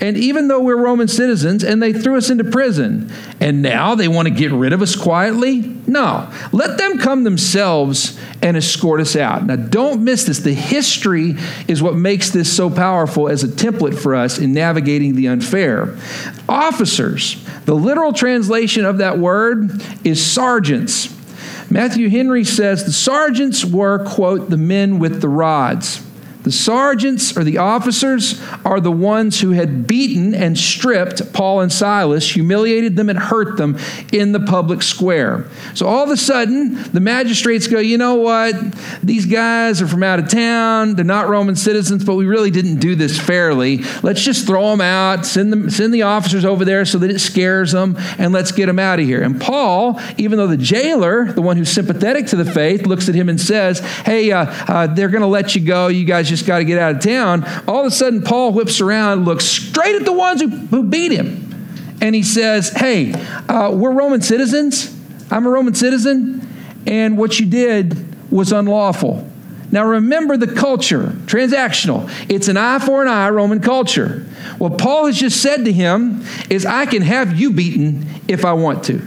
and 0.00 0.16
even 0.16 0.48
though 0.48 0.60
we're 0.60 0.76
Roman 0.76 1.08
citizens 1.08 1.62
and 1.62 1.82
they 1.82 1.92
threw 1.92 2.16
us 2.16 2.28
into 2.28 2.44
prison, 2.44 3.12
and 3.40 3.62
now 3.62 3.94
they 3.94 4.08
want 4.08 4.28
to 4.28 4.34
get 4.34 4.50
rid 4.50 4.72
of 4.72 4.82
us 4.82 4.96
quietly? 4.96 5.60
No. 5.86 6.30
Let 6.52 6.78
them 6.78 6.98
come 6.98 7.24
themselves 7.24 8.18
and 8.42 8.56
escort 8.56 9.00
us 9.00 9.16
out. 9.16 9.46
Now, 9.46 9.56
don't 9.56 10.02
miss 10.02 10.24
this. 10.24 10.40
The 10.40 10.52
history 10.52 11.36
is 11.68 11.82
what 11.82 11.94
makes 11.94 12.30
this 12.30 12.54
so 12.54 12.68
powerful 12.68 13.28
as 13.28 13.44
a 13.44 13.48
template 13.48 13.96
for 13.98 14.14
us 14.14 14.38
in 14.38 14.52
navigating 14.52 15.14
the 15.14 15.28
unfair. 15.28 15.96
Officers, 16.48 17.42
the 17.64 17.74
literal 17.74 18.12
translation 18.12 18.84
of 18.84 18.98
that 18.98 19.18
word 19.18 19.82
is 20.04 20.24
sergeants. 20.24 21.14
Matthew 21.70 22.10
Henry 22.10 22.44
says 22.44 22.84
the 22.84 22.92
sergeants 22.92 23.64
were, 23.64 24.04
quote, 24.04 24.50
the 24.50 24.56
men 24.56 24.98
with 24.98 25.20
the 25.20 25.28
rods. 25.28 26.03
The 26.44 26.52
sergeants 26.52 27.36
or 27.36 27.42
the 27.42 27.58
officers 27.58 28.40
are 28.64 28.78
the 28.78 28.92
ones 28.92 29.40
who 29.40 29.50
had 29.52 29.86
beaten 29.86 30.34
and 30.34 30.58
stripped 30.58 31.32
Paul 31.32 31.60
and 31.60 31.72
Silas, 31.72 32.30
humiliated 32.30 32.96
them, 32.96 33.08
and 33.08 33.18
hurt 33.18 33.56
them 33.56 33.78
in 34.12 34.32
the 34.32 34.40
public 34.40 34.82
square. 34.82 35.46
So 35.74 35.86
all 35.86 36.04
of 36.04 36.10
a 36.10 36.18
sudden, 36.18 36.74
the 36.92 37.00
magistrates 37.00 37.66
go, 37.66 37.78
you 37.78 37.96
know 37.96 38.16
what? 38.16 38.54
These 39.02 39.24
guys 39.24 39.80
are 39.80 39.88
from 39.88 40.02
out 40.02 40.18
of 40.18 40.28
town. 40.28 40.96
They're 40.96 41.04
not 41.04 41.28
Roman 41.28 41.56
citizens, 41.56 42.04
but 42.04 42.14
we 42.14 42.26
really 42.26 42.50
didn't 42.50 42.76
do 42.76 42.94
this 42.94 43.18
fairly. 43.18 43.78
Let's 44.02 44.22
just 44.22 44.46
throw 44.46 44.70
them 44.70 44.82
out, 44.82 45.24
send, 45.24 45.50
them, 45.50 45.70
send 45.70 45.94
the 45.94 46.02
officers 46.02 46.44
over 46.44 46.66
there 46.66 46.84
so 46.84 46.98
that 46.98 47.10
it 47.10 47.20
scares 47.20 47.72
them, 47.72 47.96
and 48.18 48.34
let's 48.34 48.52
get 48.52 48.66
them 48.66 48.78
out 48.78 49.00
of 49.00 49.06
here. 49.06 49.22
And 49.22 49.40
Paul, 49.40 49.98
even 50.18 50.36
though 50.36 50.46
the 50.46 50.58
jailer, 50.58 51.32
the 51.32 51.40
one 51.40 51.56
who's 51.56 51.70
sympathetic 51.70 52.26
to 52.26 52.36
the 52.36 52.44
faith, 52.44 52.86
looks 52.86 53.08
at 53.08 53.14
him 53.14 53.30
and 53.30 53.40
says, 53.40 53.80
hey, 54.04 54.30
uh, 54.30 54.44
uh, 54.68 54.86
they're 54.88 55.08
going 55.08 55.22
to 55.22 55.26
let 55.26 55.54
you 55.54 55.64
go. 55.64 55.88
You 55.88 56.04
guys 56.04 56.33
just 56.34 56.46
got 56.46 56.58
to 56.58 56.64
get 56.64 56.78
out 56.78 56.96
of 56.96 57.00
town. 57.00 57.44
All 57.66 57.80
of 57.80 57.86
a 57.86 57.90
sudden, 57.90 58.22
Paul 58.22 58.52
whips 58.52 58.80
around, 58.80 59.24
looks 59.24 59.44
straight 59.44 59.96
at 59.96 60.04
the 60.04 60.12
ones 60.12 60.40
who, 60.40 60.48
who 60.48 60.82
beat 60.82 61.12
him, 61.12 61.96
and 62.00 62.14
he 62.14 62.22
says, 62.22 62.70
Hey, 62.70 63.12
uh, 63.48 63.70
we're 63.74 63.92
Roman 63.92 64.22
citizens. 64.22 64.94
I'm 65.30 65.46
a 65.46 65.50
Roman 65.50 65.74
citizen, 65.74 66.46
and 66.86 67.16
what 67.16 67.38
you 67.40 67.46
did 67.46 68.30
was 68.30 68.52
unlawful. 68.52 69.30
Now 69.70 69.84
remember 69.86 70.36
the 70.36 70.46
culture, 70.46 71.06
transactional. 71.26 72.08
It's 72.28 72.48
an 72.48 72.56
eye 72.56 72.78
for 72.78 73.02
an 73.02 73.08
eye 73.08 73.30
Roman 73.30 73.60
culture. 73.60 74.20
What 74.58 74.78
Paul 74.78 75.06
has 75.06 75.18
just 75.18 75.42
said 75.42 75.64
to 75.64 75.72
him 75.72 76.24
is, 76.48 76.64
I 76.64 76.86
can 76.86 77.02
have 77.02 77.40
you 77.40 77.52
beaten 77.52 78.06
if 78.28 78.44
I 78.44 78.52
want 78.52 78.84
to. 78.84 79.02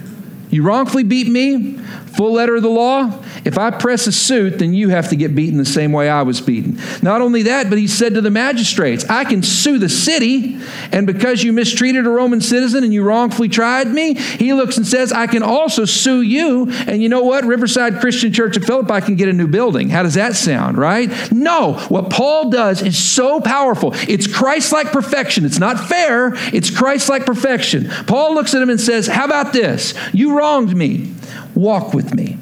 You 0.49 0.63
wrongfully 0.63 1.03
beat 1.03 1.27
me, 1.27 1.79
full 2.17 2.33
letter 2.33 2.55
of 2.55 2.63
the 2.63 2.69
law. 2.69 3.23
If 3.45 3.57
I 3.57 3.69
press 3.69 4.07
a 4.07 4.11
suit, 4.11 4.57
then 4.59 4.73
you 4.73 4.89
have 4.89 5.09
to 5.09 5.15
get 5.15 5.35
beaten 5.35 5.57
the 5.57 5.65
same 5.65 5.91
way 5.93 6.09
I 6.09 6.23
was 6.23 6.41
beaten. 6.41 6.79
Not 7.03 7.21
only 7.21 7.43
that, 7.43 7.69
but 7.69 7.77
he 7.77 7.87
said 7.87 8.15
to 8.15 8.21
the 8.21 8.31
magistrates, 8.31 9.05
I 9.05 9.23
can 9.23 9.43
sue 9.43 9.77
the 9.77 9.87
city, 9.87 10.59
and 10.91 11.05
because 11.05 11.43
you 11.43 11.53
mistreated 11.53 12.07
a 12.07 12.09
Roman 12.09 12.41
citizen 12.41 12.83
and 12.83 12.91
you 12.91 13.03
wrongfully 13.03 13.49
tried 13.49 13.87
me, 13.87 14.15
he 14.15 14.53
looks 14.53 14.77
and 14.77 14.85
says, 14.85 15.13
I 15.13 15.27
can 15.27 15.43
also 15.43 15.85
sue 15.85 16.21
you. 16.21 16.69
And 16.87 17.01
you 17.01 17.07
know 17.07 17.23
what? 17.23 17.45
Riverside 17.45 17.99
Christian 17.99 18.33
Church 18.33 18.57
of 18.57 18.65
Philippi 18.65 19.05
can 19.05 19.15
get 19.15 19.29
a 19.29 19.33
new 19.33 19.47
building. 19.47 19.89
How 19.89 20.01
does 20.01 20.15
that 20.15 20.35
sound, 20.35 20.77
right? 20.77 21.31
No, 21.31 21.73
what 21.89 22.09
Paul 22.09 22.49
does 22.49 22.81
is 22.81 22.97
so 22.97 23.39
powerful. 23.39 23.91
It's 24.07 24.25
Christ 24.25 24.71
like 24.71 24.87
perfection. 24.87 25.45
It's 25.45 25.59
not 25.59 25.79
fair, 25.87 26.31
it's 26.51 26.75
Christ 26.75 27.09
like 27.09 27.25
perfection. 27.25 27.89
Paul 28.07 28.33
looks 28.33 28.55
at 28.55 28.61
him 28.61 28.71
and 28.71 28.81
says, 28.81 29.05
How 29.05 29.25
about 29.25 29.53
this? 29.53 29.93
You 30.13 30.35
wronged 30.35 30.75
me. 30.75 31.13
Walk 31.57 31.91
with 31.91 32.13
me. 32.13 32.37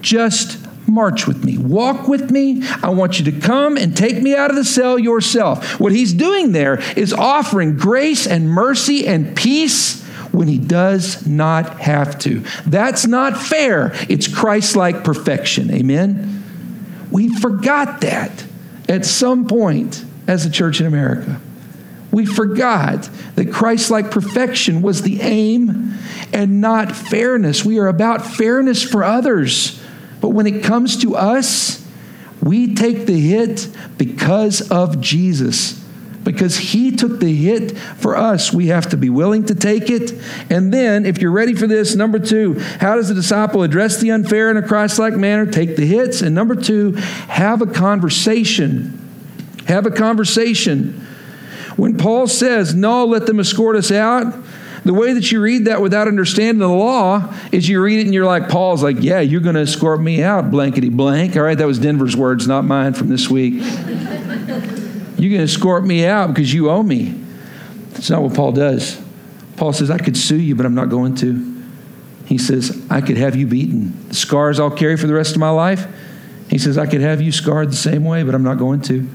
Just 0.00 0.58
march 0.88 1.26
with 1.26 1.44
me. 1.44 1.58
Walk 1.58 2.08
with 2.08 2.30
me. 2.30 2.66
I 2.82 2.88
want 2.88 3.18
you 3.18 3.30
to 3.30 3.40
come 3.40 3.76
and 3.76 3.94
take 3.94 4.22
me 4.22 4.34
out 4.34 4.48
of 4.48 4.56
the 4.56 4.64
cell 4.64 4.98
yourself. 4.98 5.78
What 5.78 5.92
he's 5.92 6.14
doing 6.14 6.52
there 6.52 6.80
is 6.98 7.12
offering 7.12 7.76
grace 7.76 8.26
and 8.26 8.48
mercy 8.48 9.06
and 9.06 9.36
peace 9.36 10.02
when 10.32 10.48
he 10.48 10.56
does 10.56 11.26
not 11.26 11.78
have 11.80 12.18
to. 12.20 12.42
That's 12.66 13.06
not 13.06 13.36
fair. 13.36 13.92
It's 14.08 14.26
Christ 14.26 14.76
like 14.76 15.04
perfection. 15.04 15.70
Amen? 15.70 17.06
We 17.10 17.28
forgot 17.28 18.00
that 18.00 18.46
at 18.88 19.04
some 19.04 19.46
point 19.46 20.02
as 20.26 20.46
a 20.46 20.50
church 20.50 20.80
in 20.80 20.86
America. 20.86 21.38
We 22.10 22.24
forgot 22.24 23.08
that 23.34 23.52
Christ 23.52 23.90
like 23.90 24.10
perfection 24.10 24.82
was 24.82 25.02
the 25.02 25.20
aim 25.20 25.94
and 26.32 26.60
not 26.60 26.94
fairness. 26.94 27.64
We 27.64 27.78
are 27.78 27.88
about 27.88 28.24
fairness 28.24 28.82
for 28.82 29.04
others. 29.04 29.82
But 30.20 30.30
when 30.30 30.46
it 30.46 30.64
comes 30.64 30.96
to 31.02 31.16
us, 31.16 31.86
we 32.42 32.74
take 32.74 33.06
the 33.06 33.18
hit 33.18 33.68
because 33.96 34.70
of 34.70 35.00
Jesus. 35.00 35.74
Because 36.24 36.56
he 36.58 36.90
took 36.90 37.20
the 37.20 37.34
hit 37.34 37.78
for 37.78 38.16
us, 38.16 38.52
we 38.52 38.66
have 38.66 38.90
to 38.90 38.96
be 38.96 39.08
willing 39.08 39.46
to 39.46 39.54
take 39.54 39.88
it. 39.88 40.12
And 40.50 40.72
then, 40.74 41.06
if 41.06 41.22
you're 41.22 41.30
ready 41.30 41.54
for 41.54 41.66
this, 41.66 41.94
number 41.94 42.18
two, 42.18 42.58
how 42.80 42.96
does 42.96 43.08
a 43.08 43.14
disciple 43.14 43.62
address 43.62 43.98
the 43.98 44.10
unfair 44.10 44.50
in 44.50 44.56
a 44.56 44.62
Christ 44.62 44.98
like 44.98 45.14
manner? 45.14 45.46
Take 45.46 45.76
the 45.76 45.86
hits. 45.86 46.20
And 46.20 46.34
number 46.34 46.54
two, 46.54 46.92
have 47.28 47.62
a 47.62 47.66
conversation. 47.66 48.94
Have 49.68 49.86
a 49.86 49.90
conversation. 49.90 51.06
When 51.78 51.96
Paul 51.96 52.26
says, 52.26 52.74
No, 52.74 53.04
let 53.04 53.26
them 53.26 53.38
escort 53.38 53.76
us 53.76 53.92
out, 53.92 54.34
the 54.84 54.92
way 54.92 55.12
that 55.12 55.30
you 55.30 55.40
read 55.40 55.66
that 55.66 55.80
without 55.80 56.08
understanding 56.08 56.58
the 56.58 56.66
law 56.66 57.32
is 57.52 57.68
you 57.68 57.80
read 57.80 58.00
it 58.00 58.06
and 58.06 58.12
you're 58.12 58.26
like, 58.26 58.48
Paul's 58.48 58.82
like, 58.82 58.96
Yeah, 58.98 59.20
you're 59.20 59.40
going 59.40 59.54
to 59.54 59.60
escort 59.60 60.00
me 60.00 60.20
out, 60.20 60.50
blankety 60.50 60.88
blank. 60.88 61.36
All 61.36 61.42
right, 61.42 61.56
that 61.56 61.68
was 61.68 61.78
Denver's 61.78 62.16
words, 62.16 62.48
not 62.48 62.64
mine 62.64 62.94
from 62.94 63.10
this 63.10 63.30
week. 63.30 63.54
you're 63.62 65.30
going 65.30 65.38
to 65.38 65.42
escort 65.44 65.84
me 65.84 66.04
out 66.04 66.34
because 66.34 66.52
you 66.52 66.68
owe 66.68 66.82
me. 66.82 67.14
That's 67.92 68.10
not 68.10 68.22
what 68.22 68.34
Paul 68.34 68.50
does. 68.50 69.00
Paul 69.56 69.72
says, 69.72 69.88
I 69.88 69.98
could 69.98 70.16
sue 70.16 70.40
you, 70.40 70.56
but 70.56 70.66
I'm 70.66 70.74
not 70.74 70.88
going 70.88 71.14
to. 71.16 71.62
He 72.26 72.38
says, 72.38 72.84
I 72.90 73.02
could 73.02 73.18
have 73.18 73.36
you 73.36 73.46
beaten. 73.46 74.08
The 74.08 74.16
scars 74.16 74.58
I'll 74.58 74.68
carry 74.68 74.96
for 74.96 75.06
the 75.06 75.14
rest 75.14 75.36
of 75.36 75.38
my 75.38 75.50
life. 75.50 75.86
He 76.50 76.58
says, 76.58 76.76
I 76.76 76.86
could 76.86 77.02
have 77.02 77.20
you 77.20 77.30
scarred 77.30 77.70
the 77.70 77.76
same 77.76 78.04
way, 78.04 78.24
but 78.24 78.34
I'm 78.34 78.42
not 78.42 78.58
going 78.58 78.80
to. 78.82 79.08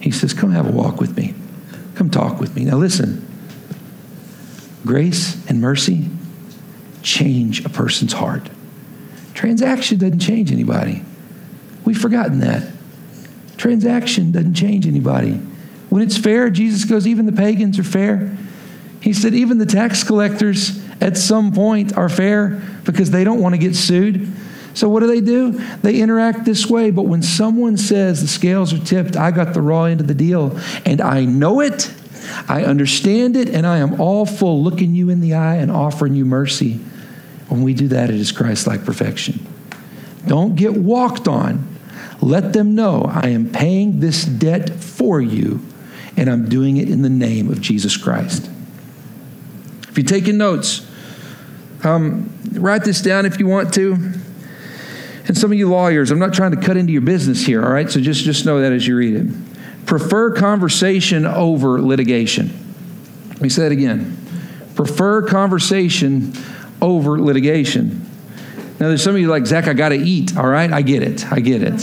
He 0.00 0.10
says, 0.10 0.34
Come 0.34 0.50
have 0.52 0.68
a 0.68 0.72
walk 0.72 1.00
with 1.00 1.16
me. 1.16 1.34
Come 1.98 2.10
talk 2.10 2.38
with 2.38 2.54
me. 2.54 2.64
Now, 2.64 2.76
listen 2.76 3.26
grace 4.86 5.36
and 5.48 5.60
mercy 5.60 6.08
change 7.02 7.64
a 7.64 7.68
person's 7.68 8.12
heart. 8.12 8.48
Transaction 9.34 9.98
doesn't 9.98 10.20
change 10.20 10.52
anybody. 10.52 11.02
We've 11.84 12.00
forgotten 12.00 12.38
that. 12.38 12.72
Transaction 13.56 14.30
doesn't 14.30 14.54
change 14.54 14.86
anybody. 14.86 15.32
When 15.90 16.00
it's 16.00 16.16
fair, 16.16 16.50
Jesus 16.50 16.84
goes, 16.84 17.04
even 17.04 17.26
the 17.26 17.32
pagans 17.32 17.80
are 17.80 17.84
fair. 17.84 18.38
He 19.00 19.12
said, 19.12 19.34
even 19.34 19.58
the 19.58 19.66
tax 19.66 20.04
collectors 20.04 20.80
at 21.00 21.16
some 21.16 21.52
point 21.52 21.96
are 21.96 22.08
fair 22.08 22.62
because 22.84 23.10
they 23.10 23.24
don't 23.24 23.40
want 23.40 23.56
to 23.56 23.58
get 23.58 23.74
sued. 23.74 24.32
So 24.78 24.88
what 24.88 25.00
do 25.00 25.08
they 25.08 25.20
do? 25.20 25.50
They 25.78 26.00
interact 26.00 26.44
this 26.44 26.68
way. 26.68 26.92
But 26.92 27.02
when 27.02 27.20
someone 27.20 27.76
says 27.76 28.22
the 28.22 28.28
scales 28.28 28.72
are 28.72 28.78
tipped, 28.78 29.16
I 29.16 29.32
got 29.32 29.52
the 29.52 29.60
raw 29.60 29.84
end 29.84 30.00
of 30.00 30.06
the 30.06 30.14
deal, 30.14 30.56
and 30.84 31.00
I 31.00 31.24
know 31.24 31.58
it, 31.58 31.92
I 32.48 32.62
understand 32.62 33.36
it, 33.36 33.48
and 33.48 33.66
I 33.66 33.78
am 33.78 34.00
all 34.00 34.24
full 34.24 34.62
looking 34.62 34.94
you 34.94 35.10
in 35.10 35.20
the 35.20 35.34
eye 35.34 35.56
and 35.56 35.72
offering 35.72 36.14
you 36.14 36.24
mercy. 36.24 36.74
When 37.48 37.64
we 37.64 37.74
do 37.74 37.88
that, 37.88 38.08
it 38.08 38.14
is 38.14 38.30
Christ 38.30 38.68
like 38.68 38.84
perfection. 38.84 39.44
Don't 40.28 40.54
get 40.54 40.74
walked 40.74 41.26
on. 41.26 41.76
Let 42.20 42.52
them 42.52 42.76
know 42.76 43.02
I 43.12 43.30
am 43.30 43.50
paying 43.50 43.98
this 43.98 44.24
debt 44.24 44.70
for 44.70 45.20
you, 45.20 45.60
and 46.16 46.30
I'm 46.30 46.48
doing 46.48 46.76
it 46.76 46.88
in 46.88 47.02
the 47.02 47.10
name 47.10 47.50
of 47.50 47.60
Jesus 47.60 47.96
Christ. 47.96 48.48
If 49.88 49.98
you're 49.98 50.06
taking 50.06 50.38
notes, 50.38 50.88
um, 51.82 52.32
write 52.52 52.84
this 52.84 53.02
down 53.02 53.26
if 53.26 53.40
you 53.40 53.48
want 53.48 53.74
to. 53.74 54.14
And 55.28 55.36
some 55.36 55.52
of 55.52 55.58
you 55.58 55.68
lawyers, 55.68 56.10
I'm 56.10 56.18
not 56.18 56.32
trying 56.32 56.52
to 56.52 56.56
cut 56.56 56.78
into 56.78 56.92
your 56.92 57.02
business 57.02 57.44
here, 57.44 57.62
all 57.62 57.70
right? 57.70 57.90
So 57.90 58.00
just, 58.00 58.24
just 58.24 58.46
know 58.46 58.62
that 58.62 58.72
as 58.72 58.86
you 58.86 58.96
read 58.96 59.14
it. 59.14 59.86
Prefer 59.86 60.34
conversation 60.34 61.26
over 61.26 61.80
litigation. 61.82 62.50
Let 63.28 63.42
me 63.42 63.50
say 63.50 63.62
that 63.62 63.72
again. 63.72 64.16
Prefer 64.74 65.22
conversation 65.22 66.32
over 66.80 67.20
litigation. 67.20 68.06
Now, 68.80 68.88
there's 68.88 69.02
some 69.02 69.14
of 69.14 69.20
you 69.20 69.28
like, 69.28 69.46
Zach, 69.46 69.68
I 69.68 69.74
got 69.74 69.90
to 69.90 69.96
eat, 69.96 70.36
all 70.36 70.48
right? 70.48 70.72
I 70.72 70.82
get 70.82 71.02
it. 71.02 71.30
I 71.30 71.40
get 71.40 71.62
it. 71.62 71.76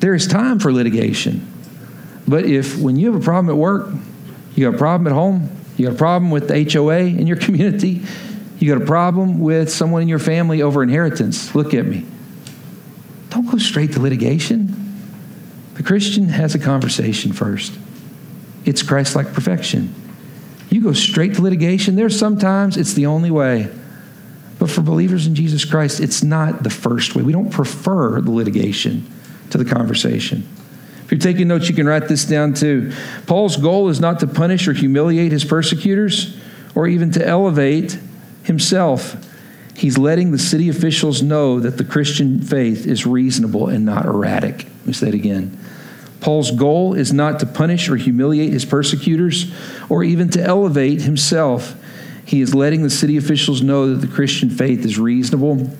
There 0.00 0.14
is 0.14 0.26
time 0.26 0.58
for 0.58 0.72
litigation. 0.72 1.46
But 2.26 2.46
if 2.46 2.78
when 2.78 2.96
you 2.96 3.12
have 3.12 3.20
a 3.20 3.24
problem 3.24 3.54
at 3.54 3.58
work, 3.58 3.90
you 4.54 4.64
have 4.64 4.74
a 4.74 4.78
problem 4.78 5.06
at 5.06 5.12
home, 5.12 5.50
you 5.76 5.86
got 5.86 5.94
a 5.94 5.98
problem 5.98 6.30
with 6.30 6.48
the 6.48 6.72
HOA 6.72 7.00
in 7.00 7.26
your 7.26 7.36
community, 7.46 8.02
you 8.58 8.72
got 8.72 8.82
a 8.82 8.86
problem 8.86 9.40
with 9.40 9.70
someone 9.70 10.02
in 10.02 10.08
your 10.08 10.18
family 10.18 10.62
over 10.62 10.82
inheritance, 10.82 11.54
look 11.54 11.74
at 11.74 11.84
me. 11.84 12.06
Don't 13.32 13.50
go 13.50 13.56
straight 13.56 13.92
to 13.92 14.00
litigation. 14.00 14.76
The 15.72 15.82
Christian 15.82 16.28
has 16.28 16.54
a 16.54 16.58
conversation 16.58 17.32
first. 17.32 17.72
It's 18.66 18.82
Christ 18.82 19.16
like 19.16 19.32
perfection. 19.32 19.94
You 20.68 20.82
go 20.82 20.92
straight 20.92 21.34
to 21.36 21.42
litigation. 21.42 21.96
There's 21.96 22.18
sometimes 22.18 22.76
it's 22.76 22.92
the 22.92 23.06
only 23.06 23.30
way. 23.30 23.70
But 24.58 24.70
for 24.70 24.82
believers 24.82 25.26
in 25.26 25.34
Jesus 25.34 25.64
Christ, 25.64 25.98
it's 25.98 26.22
not 26.22 26.62
the 26.62 26.68
first 26.68 27.14
way. 27.14 27.22
We 27.22 27.32
don't 27.32 27.50
prefer 27.50 28.20
the 28.20 28.30
litigation 28.30 29.10
to 29.48 29.56
the 29.56 29.64
conversation. 29.64 30.46
If 31.04 31.10
you're 31.10 31.18
taking 31.18 31.48
notes, 31.48 31.70
you 31.70 31.74
can 31.74 31.86
write 31.86 32.08
this 32.08 32.26
down 32.26 32.52
too. 32.52 32.92
Paul's 33.26 33.56
goal 33.56 33.88
is 33.88 33.98
not 33.98 34.20
to 34.20 34.26
punish 34.26 34.68
or 34.68 34.74
humiliate 34.74 35.32
his 35.32 35.44
persecutors 35.44 36.38
or 36.74 36.86
even 36.86 37.10
to 37.12 37.26
elevate 37.26 37.98
himself. 38.42 39.16
He's 39.74 39.98
letting 39.98 40.32
the 40.32 40.38
city 40.38 40.68
officials 40.68 41.22
know 41.22 41.60
that 41.60 41.78
the 41.78 41.84
Christian 41.84 42.40
faith 42.40 42.86
is 42.86 43.06
reasonable 43.06 43.68
and 43.68 43.84
not 43.84 44.04
erratic. 44.04 44.66
Me 44.86 44.92
say 44.92 45.08
it 45.08 45.14
again. 45.14 45.58
Paul's 46.20 46.52
goal 46.52 46.94
is 46.94 47.12
not 47.12 47.40
to 47.40 47.46
punish 47.46 47.88
or 47.88 47.96
humiliate 47.96 48.52
his 48.52 48.64
persecutors 48.64 49.52
or 49.88 50.04
even 50.04 50.28
to 50.30 50.42
elevate 50.42 51.02
himself. 51.02 51.74
He 52.24 52.40
is 52.40 52.54
letting 52.54 52.82
the 52.82 52.90
city 52.90 53.16
officials 53.16 53.60
know 53.60 53.92
that 53.92 54.06
the 54.06 54.12
Christian 54.12 54.48
faith 54.48 54.84
is 54.84 54.98
reasonable 54.98 55.76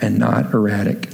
and 0.00 0.18
not 0.18 0.54
erratic. 0.54 1.10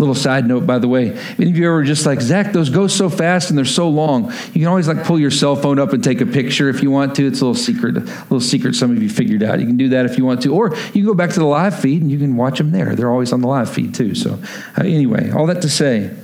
Little 0.00 0.14
side 0.14 0.48
note, 0.48 0.66
by 0.66 0.78
the 0.78 0.88
way, 0.88 1.08
if 1.08 1.38
any 1.38 1.50
of 1.50 1.58
you 1.58 1.66
ever 1.66 1.84
just 1.84 2.06
like, 2.06 2.22
Zach, 2.22 2.54
those 2.54 2.70
go 2.70 2.86
so 2.86 3.10
fast 3.10 3.50
and 3.50 3.58
they're 3.58 3.66
so 3.66 3.90
long. 3.90 4.32
You 4.46 4.60
can 4.60 4.66
always 4.66 4.88
like 4.88 5.04
pull 5.04 5.20
your 5.20 5.30
cell 5.30 5.56
phone 5.56 5.78
up 5.78 5.92
and 5.92 6.02
take 6.02 6.22
a 6.22 6.26
picture 6.26 6.70
if 6.70 6.82
you 6.82 6.90
want 6.90 7.14
to. 7.16 7.26
It's 7.26 7.42
a 7.42 7.44
little 7.44 7.62
secret, 7.62 7.98
a 7.98 8.00
little 8.00 8.40
secret 8.40 8.74
some 8.74 8.90
of 8.92 9.02
you 9.02 9.10
figured 9.10 9.42
out. 9.42 9.60
You 9.60 9.66
can 9.66 9.76
do 9.76 9.90
that 9.90 10.06
if 10.06 10.16
you 10.16 10.24
want 10.24 10.40
to. 10.42 10.54
Or 10.54 10.74
you 10.74 10.92
can 10.92 11.04
go 11.04 11.12
back 11.12 11.30
to 11.30 11.38
the 11.38 11.44
live 11.44 11.78
feed 11.78 12.00
and 12.00 12.10
you 12.10 12.18
can 12.18 12.34
watch 12.36 12.56
them 12.56 12.70
there. 12.70 12.96
They're 12.96 13.10
always 13.10 13.30
on 13.30 13.42
the 13.42 13.46
live 13.46 13.70
feed 13.70 13.94
too. 13.94 14.14
So, 14.14 14.38
uh, 14.78 14.84
anyway, 14.84 15.30
all 15.32 15.46
that 15.48 15.60
to 15.62 15.68
say, 15.68 16.16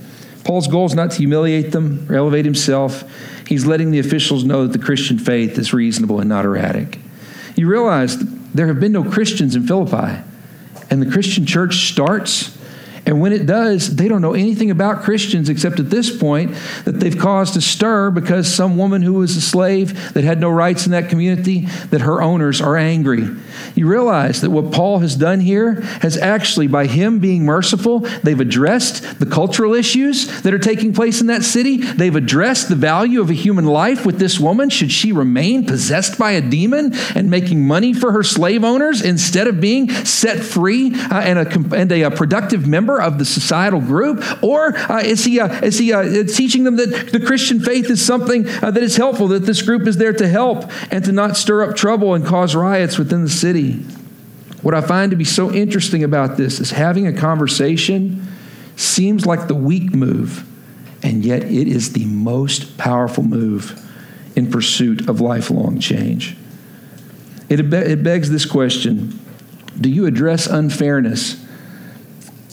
Paul's 0.44 0.68
goal 0.68 0.86
is 0.86 0.94
not 0.94 1.10
to 1.10 1.18
humiliate 1.18 1.72
them 1.72 2.06
or 2.08 2.14
elevate 2.14 2.46
himself. 2.46 3.04
He's 3.46 3.66
letting 3.66 3.90
the 3.90 3.98
officials 3.98 4.42
know 4.42 4.66
that 4.66 4.78
the 4.78 4.82
Christian 4.82 5.18
faith 5.18 5.58
is 5.58 5.74
reasonable 5.74 6.18
and 6.18 6.30
not 6.30 6.46
erratic. 6.46 6.98
You 7.56 7.68
realize 7.68 8.16
there 8.54 8.68
have 8.68 8.80
been 8.80 8.92
no 8.92 9.04
Christians 9.04 9.54
in 9.54 9.66
Philippi, 9.66 10.22
and 10.88 11.02
the 11.02 11.10
Christian 11.10 11.44
church 11.44 11.90
starts. 11.90 12.55
And 13.06 13.20
when 13.20 13.32
it 13.32 13.46
does, 13.46 13.94
they 13.94 14.08
don't 14.08 14.20
know 14.20 14.34
anything 14.34 14.72
about 14.72 15.02
Christians 15.02 15.48
except 15.48 15.78
at 15.78 15.90
this 15.90 16.14
point 16.14 16.56
that 16.84 16.98
they've 16.98 17.16
caused 17.16 17.56
a 17.56 17.60
stir 17.60 18.10
because 18.10 18.52
some 18.52 18.76
woman 18.76 19.00
who 19.00 19.14
was 19.14 19.36
a 19.36 19.40
slave 19.40 20.12
that 20.14 20.24
had 20.24 20.40
no 20.40 20.50
rights 20.50 20.86
in 20.86 20.92
that 20.92 21.08
community, 21.08 21.60
that 21.90 22.00
her 22.00 22.20
owners 22.20 22.60
are 22.60 22.76
angry. 22.76 23.28
You 23.74 23.86
realize 23.88 24.40
that 24.40 24.50
what 24.50 24.72
Paul 24.72 24.98
has 24.98 25.16
done 25.16 25.40
here 25.40 25.80
has 26.02 26.16
actually, 26.16 26.66
by 26.66 26.86
him 26.86 27.18
being 27.18 27.44
merciful, 27.44 28.00
they've 28.00 28.38
addressed 28.38 29.18
the 29.18 29.26
cultural 29.26 29.74
issues 29.74 30.42
that 30.42 30.52
are 30.52 30.58
taking 30.58 30.92
place 30.92 31.20
in 31.20 31.28
that 31.28 31.42
city. 31.42 31.78
They've 31.78 32.14
addressed 32.14 32.68
the 32.68 32.76
value 32.76 33.20
of 33.20 33.30
a 33.30 33.34
human 33.34 33.64
life 33.64 34.04
with 34.04 34.18
this 34.18 34.38
woman. 34.38 34.68
Should 34.68 34.92
she 34.92 35.12
remain 35.12 35.64
possessed 35.66 36.18
by 36.18 36.32
a 36.32 36.40
demon 36.40 36.92
and 37.14 37.30
making 37.30 37.66
money 37.66 37.92
for 37.92 38.12
her 38.12 38.22
slave 38.22 38.64
owners 38.64 39.00
instead 39.00 39.46
of 39.46 39.60
being 39.60 39.90
set 39.90 40.40
free 40.40 40.92
uh, 40.94 41.20
and, 41.20 41.38
a, 41.38 41.76
and 41.76 41.92
a, 41.92 42.02
a 42.02 42.10
productive 42.10 42.66
member? 42.66 42.96
of 43.06 43.18
the 43.18 43.24
societal 43.24 43.80
group? 43.80 44.22
Or 44.42 44.76
uh, 44.76 45.00
is 45.00 45.24
he, 45.24 45.40
uh, 45.40 45.48
is 45.64 45.78
he 45.78 45.92
uh, 45.92 46.24
teaching 46.24 46.64
them 46.64 46.76
that 46.76 47.12
the 47.12 47.20
Christian 47.20 47.60
faith 47.60 47.88
is 47.88 48.04
something 48.04 48.46
uh, 48.62 48.70
that 48.70 48.82
is 48.82 48.96
helpful, 48.96 49.28
that 49.28 49.46
this 49.46 49.62
group 49.62 49.86
is 49.86 49.96
there 49.96 50.12
to 50.12 50.28
help 50.28 50.70
and 50.92 51.04
to 51.04 51.12
not 51.12 51.36
stir 51.36 51.62
up 51.62 51.76
trouble 51.76 52.14
and 52.14 52.26
cause 52.26 52.54
riots 52.54 52.98
within 52.98 53.22
the 53.22 53.30
city? 53.30 53.45
What 54.62 54.74
I 54.74 54.80
find 54.80 55.10
to 55.10 55.16
be 55.16 55.24
so 55.24 55.52
interesting 55.52 56.02
about 56.02 56.36
this 56.36 56.58
is 56.58 56.72
having 56.72 57.06
a 57.06 57.12
conversation 57.12 58.26
seems 58.74 59.24
like 59.24 59.46
the 59.46 59.54
weak 59.54 59.94
move, 59.94 60.44
and 61.02 61.24
yet 61.24 61.44
it 61.44 61.68
is 61.68 61.92
the 61.92 62.04
most 62.06 62.76
powerful 62.76 63.22
move 63.22 63.82
in 64.34 64.50
pursuit 64.50 65.08
of 65.08 65.20
lifelong 65.20 65.78
change. 65.78 66.36
It, 67.48 67.72
it 67.72 68.02
begs 68.02 68.30
this 68.30 68.44
question 68.44 69.20
Do 69.80 69.88
you 69.88 70.06
address 70.06 70.46
unfairness 70.46 71.44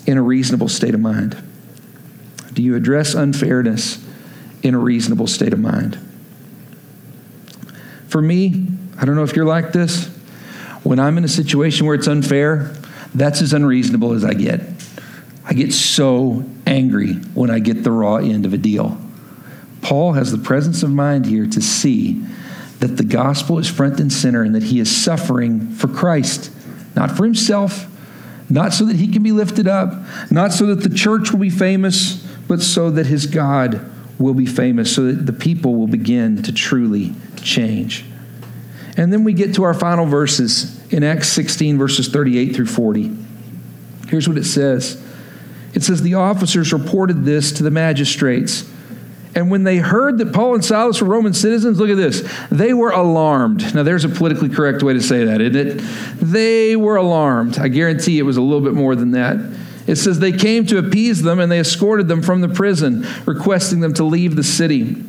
in 0.05 0.17
a 0.17 0.21
reasonable 0.21 0.69
state 0.69 0.93
of 0.93 0.99
mind? 0.99 1.41
Do 2.53 2.61
you 2.61 2.75
address 2.75 3.15
unfairness 3.15 4.05
in 4.61 4.75
a 4.75 4.79
reasonable 4.79 5.27
state 5.27 5.53
of 5.53 5.59
mind? 5.59 5.97
For 8.07 8.21
me, 8.21 8.67
I 8.99 9.05
don't 9.05 9.15
know 9.15 9.23
if 9.23 9.35
you're 9.35 9.45
like 9.45 9.71
this. 9.71 10.12
When 10.93 10.99
I'm 10.99 11.17
in 11.17 11.23
a 11.23 11.27
situation 11.27 11.87
where 11.87 11.95
it's 11.95 12.05
unfair, 12.05 12.71
that's 13.15 13.41
as 13.41 13.51
unreasonable 13.51 14.13
as 14.13 14.23
I 14.23 14.35
get. 14.35 14.61
I 15.43 15.53
get 15.53 15.73
so 15.73 16.45
angry 16.67 17.13
when 17.33 17.49
I 17.49 17.57
get 17.57 17.83
the 17.83 17.89
raw 17.89 18.17
end 18.17 18.45
of 18.45 18.53
a 18.53 18.59
deal. 18.59 19.01
Paul 19.81 20.13
has 20.13 20.31
the 20.31 20.37
presence 20.37 20.83
of 20.83 20.91
mind 20.91 21.25
here 21.25 21.47
to 21.47 21.61
see 21.63 22.23
that 22.77 22.97
the 22.97 23.03
gospel 23.03 23.57
is 23.57 23.67
front 23.67 23.99
and 23.99 24.13
center 24.13 24.43
and 24.43 24.53
that 24.53 24.61
he 24.61 24.79
is 24.79 24.95
suffering 24.95 25.71
for 25.71 25.87
Christ, 25.87 26.51
not 26.95 27.17
for 27.17 27.23
himself, 27.23 27.87
not 28.47 28.71
so 28.71 28.85
that 28.85 28.97
he 28.97 29.07
can 29.07 29.23
be 29.23 29.31
lifted 29.31 29.67
up, 29.67 29.95
not 30.29 30.53
so 30.53 30.67
that 30.67 30.87
the 30.87 30.95
church 30.95 31.31
will 31.31 31.39
be 31.39 31.49
famous, 31.49 32.23
but 32.47 32.61
so 32.61 32.91
that 32.91 33.07
his 33.07 33.25
God 33.25 33.83
will 34.19 34.35
be 34.35 34.45
famous, 34.45 34.93
so 34.93 35.11
that 35.11 35.25
the 35.25 35.33
people 35.33 35.73
will 35.73 35.87
begin 35.87 36.43
to 36.43 36.53
truly 36.53 37.15
change. 37.41 38.05
And 38.95 39.11
then 39.11 39.23
we 39.23 39.33
get 39.33 39.55
to 39.55 39.63
our 39.63 39.73
final 39.73 40.05
verses 40.05 40.82
in 40.93 41.03
Acts 41.03 41.29
16, 41.29 41.77
verses 41.77 42.07
38 42.07 42.55
through 42.55 42.67
40. 42.67 43.17
Here's 44.07 44.27
what 44.27 44.37
it 44.37 44.45
says 44.45 45.01
It 45.73 45.83
says, 45.83 46.01
The 46.01 46.13
officers 46.13 46.71
reported 46.71 47.25
this 47.25 47.51
to 47.53 47.63
the 47.63 47.71
magistrates 47.71 48.69
and 49.35 49.49
when 49.49 49.63
they 49.63 49.77
heard 49.77 50.19
that 50.19 50.31
Paul 50.31 50.55
and 50.55 50.63
Silas 50.63 51.01
were 51.01 51.07
Roman 51.07 51.33
citizens, 51.33 51.79
look 51.79 51.89
at 51.89 51.97
this. 51.97 52.27
They 52.51 52.73
were 52.73 52.91
alarmed. 52.91 53.73
Now, 53.73 53.83
there's 53.83 54.05
a 54.05 54.09
politically 54.09 54.49
correct 54.49 54.83
way 54.83 54.93
to 54.93 55.01
say 55.01 55.25
that, 55.25 55.41
isn't 55.41 55.55
it? 55.55 55.77
They 56.21 56.75
were 56.75 56.97
alarmed. 56.97 57.57
I 57.57 57.67
guarantee 57.67 58.19
it 58.19 58.23
was 58.23 58.37
a 58.37 58.41
little 58.41 58.61
bit 58.61 58.73
more 58.73 58.95
than 58.95 59.11
that. 59.11 59.37
It 59.87 59.95
says 59.95 60.19
they 60.19 60.31
came 60.31 60.65
to 60.67 60.77
appease 60.77 61.23
them 61.23 61.39
and 61.39 61.51
they 61.51 61.59
escorted 61.59 62.07
them 62.07 62.21
from 62.21 62.41
the 62.41 62.47
prison, 62.47 63.05
requesting 63.25 63.79
them 63.79 63.93
to 63.95 64.03
leave 64.03 64.35
the 64.35 64.43
city. 64.43 65.03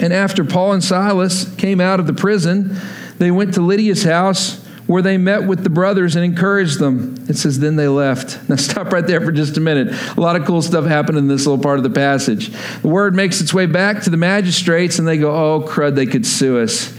And 0.00 0.12
after 0.12 0.44
Paul 0.44 0.72
and 0.72 0.82
Silas 0.82 1.54
came 1.56 1.80
out 1.80 2.00
of 2.00 2.06
the 2.06 2.14
prison, 2.14 2.76
they 3.18 3.30
went 3.30 3.54
to 3.54 3.60
Lydia's 3.60 4.02
house 4.02 4.61
where 4.86 5.02
they 5.02 5.16
met 5.16 5.46
with 5.46 5.62
the 5.62 5.70
brothers 5.70 6.16
and 6.16 6.24
encouraged 6.24 6.78
them. 6.78 7.14
It 7.28 7.36
says, 7.36 7.58
then 7.58 7.76
they 7.76 7.88
left. 7.88 8.38
Now, 8.52 8.56
stop 8.56 8.92
right 8.92 9.06
there 9.06 9.20
for 9.20 9.32
just 9.32 9.56
a 9.56 9.60
minute. 9.60 9.94
A 10.16 10.20
lot 10.20 10.36
of 10.36 10.44
cool 10.44 10.60
stuff 10.60 10.84
happened 10.84 11.16
in 11.16 11.28
this 11.28 11.46
little 11.46 11.62
part 11.62 11.78
of 11.78 11.84
the 11.84 11.90
passage. 11.90 12.50
The 12.82 12.88
word 12.88 13.14
makes 13.14 13.40
its 13.40 13.54
way 13.54 13.64
back 13.64 14.02
to 14.02 14.10
the 14.10 14.18
magistrates, 14.18 14.98
and 14.98 15.08
they 15.08 15.16
go, 15.16 15.34
oh, 15.34 15.66
crud, 15.66 15.94
they 15.94 16.06
could 16.06 16.26
sue 16.26 16.58
us. 16.60 16.92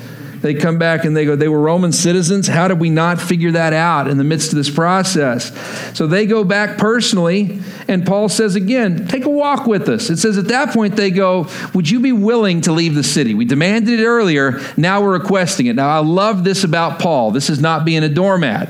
They 0.44 0.54
come 0.54 0.78
back 0.78 1.06
and 1.06 1.16
they 1.16 1.24
go, 1.24 1.38
they 1.38 1.48
were 1.48 1.62
Roman 1.62 1.94
citizens. 1.94 2.50
How 2.50 2.68
did 2.68 2.78
we 2.78 2.90
not 2.90 3.22
figure 3.22 3.52
that 3.52 3.72
out 3.72 4.10
in 4.10 4.18
the 4.18 4.26
midst 4.26 4.52
of 4.52 4.58
this 4.58 4.70
process? 4.70 5.54
So 5.98 6.06
they 6.06 6.26
go 6.26 6.44
back 6.44 6.78
personally, 6.78 7.62
and 7.88 8.06
Paul 8.06 8.28
says 8.28 8.56
again, 8.56 9.08
take 9.08 9.24
a 9.24 9.30
walk 9.30 9.68
with 9.68 9.88
us. 9.88 10.10
It 10.10 10.18
says 10.18 10.38
at 10.38 10.50
that 10.50 10.74
point 10.74 10.98
they 10.98 11.12
go, 11.12 11.48
Would 11.74 11.90
you 11.90 12.02
be 12.02 12.12
willing 12.12 12.60
to 12.62 12.74
leave 12.74 12.94
the 12.94 13.06
city? 13.06 13.34
We 13.34 13.46
demanded 13.46 14.02
it 14.02 14.06
earlier, 14.06 14.60
now 14.76 15.02
we're 15.02 15.18
requesting 15.18 15.68
it. 15.68 15.78
Now 15.78 15.88
I 15.88 16.00
love 16.00 16.44
this 16.44 16.66
about 16.66 17.00
Paul. 17.00 17.32
This 17.32 17.50
is 17.50 17.62
not 17.62 17.86
being 17.86 18.04
a 18.04 18.10
doormat. 18.10 18.68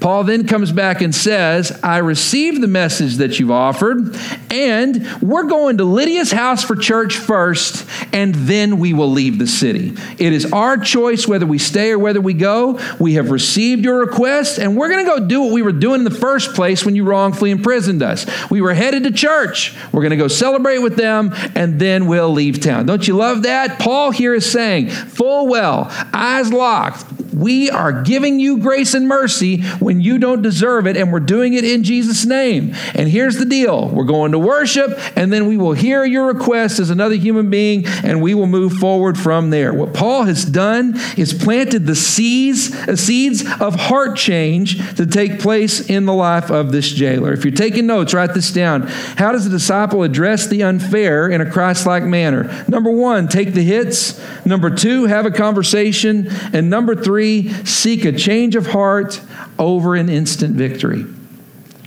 Paul 0.00 0.24
then 0.24 0.46
comes 0.46 0.72
back 0.72 1.02
and 1.02 1.14
says, 1.14 1.78
I 1.82 1.98
received 1.98 2.62
the 2.62 2.68
message 2.68 3.16
that 3.16 3.38
you've 3.38 3.50
offered, 3.50 4.16
and 4.50 5.06
we're 5.20 5.44
going 5.44 5.76
to 5.76 5.84
Lydia's 5.84 6.32
house 6.32 6.64
for 6.64 6.74
church 6.74 7.16
first, 7.16 7.86
and 8.12 8.34
then 8.34 8.78
we 8.78 8.94
will 8.94 9.10
leave 9.10 9.38
the 9.38 9.46
city. 9.46 9.94
It 10.18 10.32
is 10.32 10.52
our 10.52 10.78
choice 10.78 11.28
whether 11.28 11.44
we 11.44 11.58
stay 11.58 11.90
or 11.90 11.98
whether 11.98 12.20
we 12.20 12.32
go. 12.32 12.80
We 12.98 13.14
have 13.14 13.30
received 13.30 13.84
your 13.84 13.98
request, 14.00 14.58
and 14.58 14.76
we're 14.76 14.88
going 14.88 15.04
to 15.04 15.10
go 15.10 15.26
do 15.26 15.42
what 15.42 15.52
we 15.52 15.62
were 15.62 15.72
doing 15.72 16.00
in 16.00 16.04
the 16.04 16.10
first 16.10 16.54
place 16.54 16.84
when 16.84 16.96
you 16.96 17.04
wrongfully 17.04 17.50
imprisoned 17.50 18.02
us. 18.02 18.26
We 18.50 18.62
were 18.62 18.74
headed 18.74 19.04
to 19.04 19.10
church. 19.10 19.76
We're 19.92 20.02
going 20.02 20.10
to 20.10 20.16
go 20.16 20.28
celebrate 20.28 20.78
with 20.78 20.96
them, 20.96 21.32
and 21.54 21.78
then 21.78 22.06
we'll 22.06 22.30
leave 22.32 22.60
town. 22.60 22.86
Don't 22.86 23.06
you 23.06 23.14
love 23.14 23.42
that? 23.42 23.78
Paul 23.78 24.12
here 24.12 24.34
is 24.34 24.50
saying, 24.50 24.88
full 24.88 25.46
well, 25.46 25.88
eyes 26.14 26.52
locked, 26.52 27.04
we 27.40 27.70
are 27.70 28.02
giving 28.02 28.38
you 28.38 28.58
grace 28.58 28.94
and 28.94 29.08
mercy 29.08 29.62
when 29.78 30.00
you 30.00 30.18
don't 30.18 30.42
deserve 30.42 30.86
it, 30.86 30.96
and 30.96 31.12
we're 31.12 31.20
doing 31.20 31.54
it 31.54 31.64
in 31.64 31.82
Jesus' 31.82 32.26
name. 32.26 32.74
And 32.94 33.08
here's 33.08 33.36
the 33.36 33.44
deal 33.44 33.88
we're 33.88 34.04
going 34.04 34.32
to 34.32 34.38
worship, 34.38 34.98
and 35.16 35.32
then 35.32 35.46
we 35.46 35.56
will 35.56 35.72
hear 35.72 36.04
your 36.04 36.26
request 36.26 36.78
as 36.78 36.90
another 36.90 37.14
human 37.14 37.50
being, 37.50 37.86
and 38.04 38.20
we 38.20 38.34
will 38.34 38.46
move 38.46 38.74
forward 38.74 39.18
from 39.18 39.50
there. 39.50 39.72
What 39.72 39.94
Paul 39.94 40.24
has 40.24 40.44
done 40.44 40.94
is 41.16 41.32
planted 41.32 41.86
the 41.86 41.96
seeds, 41.96 42.74
uh, 42.74 42.96
seeds 42.96 43.42
of 43.60 43.74
heart 43.74 44.16
change 44.16 44.96
to 44.96 45.06
take 45.06 45.40
place 45.40 45.80
in 45.80 46.06
the 46.06 46.14
life 46.14 46.50
of 46.50 46.72
this 46.72 46.90
jailer. 46.90 47.32
If 47.32 47.44
you're 47.44 47.54
taking 47.54 47.86
notes, 47.86 48.12
write 48.12 48.34
this 48.34 48.52
down. 48.52 48.82
How 48.82 49.32
does 49.32 49.46
a 49.46 49.50
disciple 49.50 50.02
address 50.02 50.46
the 50.46 50.62
unfair 50.62 51.28
in 51.28 51.40
a 51.40 51.50
Christ 51.50 51.86
like 51.86 52.02
manner? 52.02 52.64
Number 52.68 52.90
one, 52.90 53.28
take 53.28 53.54
the 53.54 53.62
hits. 53.62 54.20
Number 54.44 54.70
two, 54.70 55.06
have 55.06 55.26
a 55.26 55.30
conversation. 55.30 56.28
And 56.52 56.68
number 56.68 56.94
three, 56.94 57.29
seek 57.64 58.04
a 58.04 58.12
change 58.12 58.56
of 58.56 58.68
heart 58.68 59.20
over 59.58 59.94
an 59.94 60.08
instant 60.08 60.56
victory. 60.56 61.04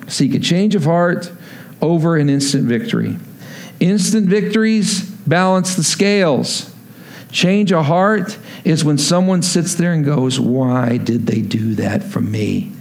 Seek 0.08 0.34
a 0.36 0.40
change 0.40 0.76
of 0.76 0.84
heart 0.84 1.32
over 1.82 2.18
an 2.18 2.30
instant 2.30 2.66
victory. 2.66 3.18
Instant 3.80 4.28
victories 4.28 5.10
balance 5.10 5.76
the 5.76 5.84
scales. 5.84 6.74
Change 7.32 7.72
of 7.72 7.86
heart 7.86 8.38
is 8.64 8.86
when 8.86 8.98
someone 8.98 9.42
sits 9.42 9.76
there 9.76 9.94
and 9.94 10.06
goes, 10.06 10.40
Why 10.40 10.98
did 10.98 11.26
they 11.26 11.42
do 11.42 11.76
that 11.76 12.04
for 12.04 12.22
me? 12.22 12.72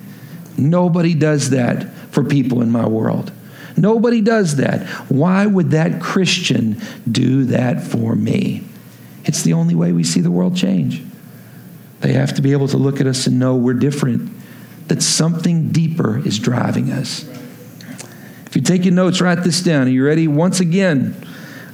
Nobody 0.57 1.15
does 1.15 1.51
that 1.51 1.93
for 2.11 2.23
people 2.23 2.61
in 2.61 2.71
my 2.71 2.87
world. 2.87 3.33
Nobody 3.77 4.21
does 4.21 4.57
that. 4.57 4.87
Why 5.09 5.47
would 5.47 5.71
that 5.71 6.01
Christian 6.01 6.81
do 7.11 7.45
that 7.47 7.83
for 7.83 8.15
me? 8.15 8.63
It's 9.25 9.43
the 9.43 9.55
only 9.55 9.75
way 9.75 9.93
we 9.93 10.05
see 10.05 10.21
the 10.21 10.31
world 10.31 10.57
change. 10.57 11.03
They 12.03 12.13
have 12.13 12.35
to 12.35 12.43
be 12.43 12.53
able 12.53 12.69
to 12.69 12.77
look 12.77 13.01
at 13.01 13.07
us 13.07 13.27
and 13.27 13.39
know 13.39 13.57
we're 13.57 13.75
different, 13.75 14.31
that 14.89 15.03
something 15.03 15.71
deeper 15.71 16.19
is 16.27 16.39
driving 16.39 16.91
us. 16.91 17.27
If 18.47 18.57
you 18.57 18.63
take 18.63 18.85
your 18.85 18.93
notes, 18.93 19.21
write 19.21 19.45
this 19.45 19.63
down. 19.63 19.87
Are 19.87 19.91
you 19.91 20.05
ready? 20.05 20.29
Once 20.29 20.61
again, 20.61 21.17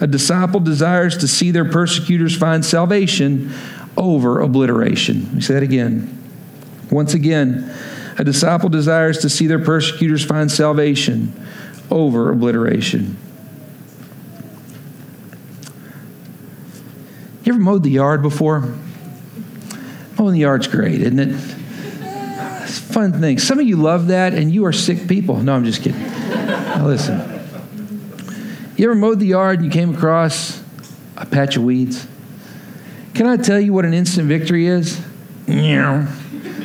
a 0.00 0.06
disciple 0.06 0.60
desires 0.60 1.16
to 1.18 1.28
see 1.28 1.50
their 1.50 1.64
persecutors 1.64 2.36
find 2.36 2.64
salvation 2.64 3.52
over 3.96 4.40
obliteration. 4.40 5.24
Let 5.24 5.34
me 5.34 5.40
say 5.40 5.54
that 5.54 5.62
again. 5.62 6.14
Once 6.90 7.14
again, 7.14 7.74
a 8.18 8.22
disciple 8.22 8.68
desires 8.68 9.18
to 9.18 9.30
see 9.30 9.46
their 9.46 9.58
persecutors 9.58 10.24
find 10.24 10.52
salvation 10.52 11.32
over 11.90 12.30
obliteration. 12.30 13.16
You 17.44 17.54
ever 17.54 17.62
mowed 17.62 17.82
the 17.82 17.90
yard 17.90 18.20
before? 18.20 18.74
Mowing 20.18 20.32
the 20.32 20.40
yard's 20.40 20.66
great, 20.66 21.00
isn't 21.00 21.18
it? 21.18 21.28
It's 21.30 22.78
a 22.78 22.82
fun 22.82 23.20
thing. 23.20 23.38
Some 23.38 23.58
of 23.60 23.66
you 23.66 23.76
love 23.76 24.08
that, 24.08 24.34
and 24.34 24.52
you 24.52 24.64
are 24.66 24.72
sick 24.72 25.06
people. 25.08 25.36
No, 25.36 25.54
I'm 25.54 25.64
just 25.64 25.82
kidding. 25.82 26.02
Now 26.02 26.86
listen. 26.86 27.20
You 28.76 28.84
ever 28.84 28.94
mowed 28.94 29.20
the 29.20 29.26
yard 29.26 29.60
and 29.60 29.64
you 29.64 29.70
came 29.70 29.94
across 29.94 30.62
a 31.16 31.26
patch 31.26 31.56
of 31.56 31.64
weeds? 31.64 32.06
Can 33.14 33.26
I 33.26 33.36
tell 33.36 33.58
you 33.58 33.72
what 33.72 33.84
an 33.84 33.94
instant 33.94 34.28
victory 34.28 34.66
is? 34.66 35.00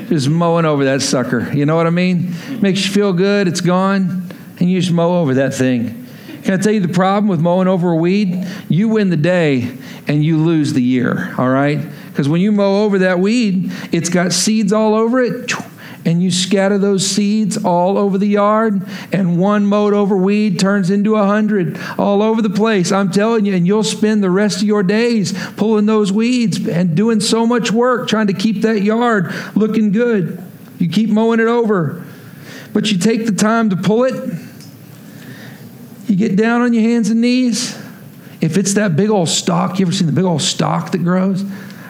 Just 0.09 0.29
mowing 0.29 0.65
over 0.65 0.85
that 0.85 1.01
sucker. 1.01 1.51
You 1.53 1.65
know 1.65 1.75
what 1.75 1.87
I 1.87 1.91
mean? 1.91 2.35
Makes 2.61 2.85
you 2.85 2.91
feel 2.91 3.13
good, 3.13 3.47
it's 3.47 3.61
gone, 3.61 4.29
and 4.59 4.69
you 4.69 4.79
just 4.79 4.91
mow 4.91 5.21
over 5.21 5.35
that 5.35 5.53
thing. 5.53 6.07
Can 6.43 6.53
I 6.53 6.57
tell 6.57 6.73
you 6.73 6.81
the 6.81 6.93
problem 6.93 7.27
with 7.29 7.39
mowing 7.39 7.67
over 7.67 7.91
a 7.91 7.95
weed? 7.95 8.45
You 8.67 8.89
win 8.89 9.09
the 9.09 9.17
day 9.17 9.75
and 10.07 10.23
you 10.23 10.37
lose 10.37 10.73
the 10.73 10.83
year, 10.83 11.33
all 11.37 11.49
right? 11.49 11.79
Because 12.13 12.29
when 12.29 12.41
you 12.41 12.51
mow 12.51 12.83
over 12.83 12.99
that 12.99 13.17
weed, 13.17 13.71
it's 13.91 14.07
got 14.07 14.33
seeds 14.33 14.71
all 14.71 14.93
over 14.93 15.19
it, 15.19 15.51
and 16.05 16.21
you 16.21 16.29
scatter 16.29 16.77
those 16.77 17.07
seeds 17.07 17.57
all 17.57 17.97
over 17.97 18.19
the 18.19 18.27
yard, 18.27 18.87
and 19.11 19.39
one 19.39 19.65
mowed 19.65 19.95
over 19.95 20.15
weed 20.15 20.59
turns 20.59 20.91
into 20.91 21.15
a 21.15 21.25
hundred 21.25 21.75
all 21.97 22.21
over 22.21 22.43
the 22.43 22.51
place. 22.51 22.91
I'm 22.91 23.09
telling 23.09 23.45
you, 23.45 23.55
and 23.55 23.65
you'll 23.65 23.83
spend 23.83 24.23
the 24.23 24.29
rest 24.29 24.57
of 24.57 24.63
your 24.67 24.83
days 24.83 25.33
pulling 25.55 25.87
those 25.87 26.11
weeds 26.11 26.67
and 26.67 26.95
doing 26.95 27.19
so 27.19 27.47
much 27.47 27.71
work 27.71 28.07
trying 28.07 28.27
to 28.27 28.33
keep 28.33 28.61
that 28.61 28.83
yard 28.83 29.33
looking 29.55 29.91
good. 29.91 30.39
You 30.77 30.89
keep 30.89 31.09
mowing 31.09 31.39
it 31.39 31.47
over, 31.47 32.05
but 32.73 32.91
you 32.91 32.99
take 32.99 33.25
the 33.25 33.31
time 33.31 33.71
to 33.71 33.75
pull 33.75 34.03
it. 34.03 34.13
You 36.07 36.15
get 36.15 36.35
down 36.35 36.61
on 36.61 36.73
your 36.73 36.83
hands 36.83 37.09
and 37.09 37.21
knees. 37.21 37.75
If 38.39 38.55
it's 38.57 38.75
that 38.75 38.95
big 38.95 39.09
old 39.09 39.29
stalk, 39.29 39.79
you 39.79 39.85
ever 39.87 39.95
seen 39.95 40.05
the 40.05 40.13
big 40.13 40.25
old 40.25 40.43
stalk 40.43 40.91
that 40.91 40.99
grows? 40.99 41.43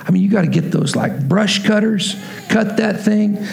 I 0.05 0.11
mean, 0.11 0.21
you 0.21 0.29
got 0.29 0.41
to 0.41 0.47
get 0.47 0.71
those 0.71 0.95
like 0.95 1.27
brush 1.27 1.65
cutters, 1.65 2.15
cut 2.49 2.77
that 2.77 3.01
thing. 3.01 3.45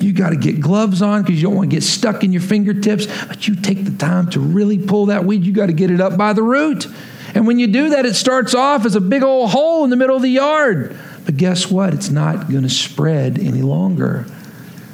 You 0.00 0.12
got 0.12 0.30
to 0.30 0.36
get 0.36 0.60
gloves 0.60 1.00
on 1.00 1.22
because 1.22 1.40
you 1.40 1.48
don't 1.48 1.56
want 1.56 1.70
to 1.70 1.76
get 1.76 1.82
stuck 1.82 2.24
in 2.24 2.32
your 2.32 2.42
fingertips. 2.42 3.06
But 3.26 3.48
you 3.48 3.56
take 3.56 3.84
the 3.84 3.96
time 3.96 4.28
to 4.30 4.40
really 4.40 4.78
pull 4.78 5.06
that 5.06 5.24
weed, 5.24 5.44
you 5.44 5.52
got 5.52 5.66
to 5.66 5.72
get 5.72 5.90
it 5.90 6.00
up 6.00 6.16
by 6.16 6.32
the 6.32 6.42
root. 6.42 6.86
And 7.34 7.46
when 7.46 7.58
you 7.58 7.66
do 7.66 7.90
that, 7.90 8.06
it 8.06 8.14
starts 8.14 8.54
off 8.54 8.84
as 8.84 8.94
a 8.94 9.00
big 9.00 9.22
old 9.22 9.50
hole 9.50 9.82
in 9.84 9.90
the 9.90 9.96
middle 9.96 10.16
of 10.16 10.22
the 10.22 10.28
yard. 10.28 10.96
But 11.24 11.36
guess 11.36 11.70
what? 11.70 11.94
It's 11.94 12.10
not 12.10 12.50
going 12.50 12.62
to 12.62 12.70
spread 12.70 13.38
any 13.38 13.62
longer. 13.62 14.26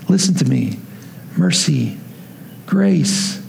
Listen 0.09 0.35
to 0.37 0.45
me 0.45 0.79
mercy, 1.37 1.99
grace, 2.67 3.41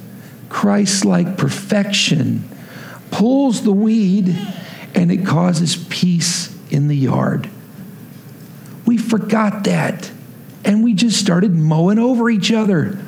Christ 0.49 1.05
like 1.05 1.37
perfection 1.37 2.43
pulls 3.11 3.63
the 3.63 3.71
weed 3.71 4.35
and 4.95 5.11
it 5.11 5.25
causes 5.25 5.75
peace 5.89 6.57
in 6.69 6.87
the 6.87 6.95
yard. 6.95 7.49
We 8.91 8.97
forgot 8.97 9.63
that. 9.63 10.11
And 10.65 10.83
we 10.83 10.93
just 10.93 11.17
started 11.17 11.55
mowing 11.55 11.97
over 11.97 12.29
each 12.29 12.51
other. 12.51 12.99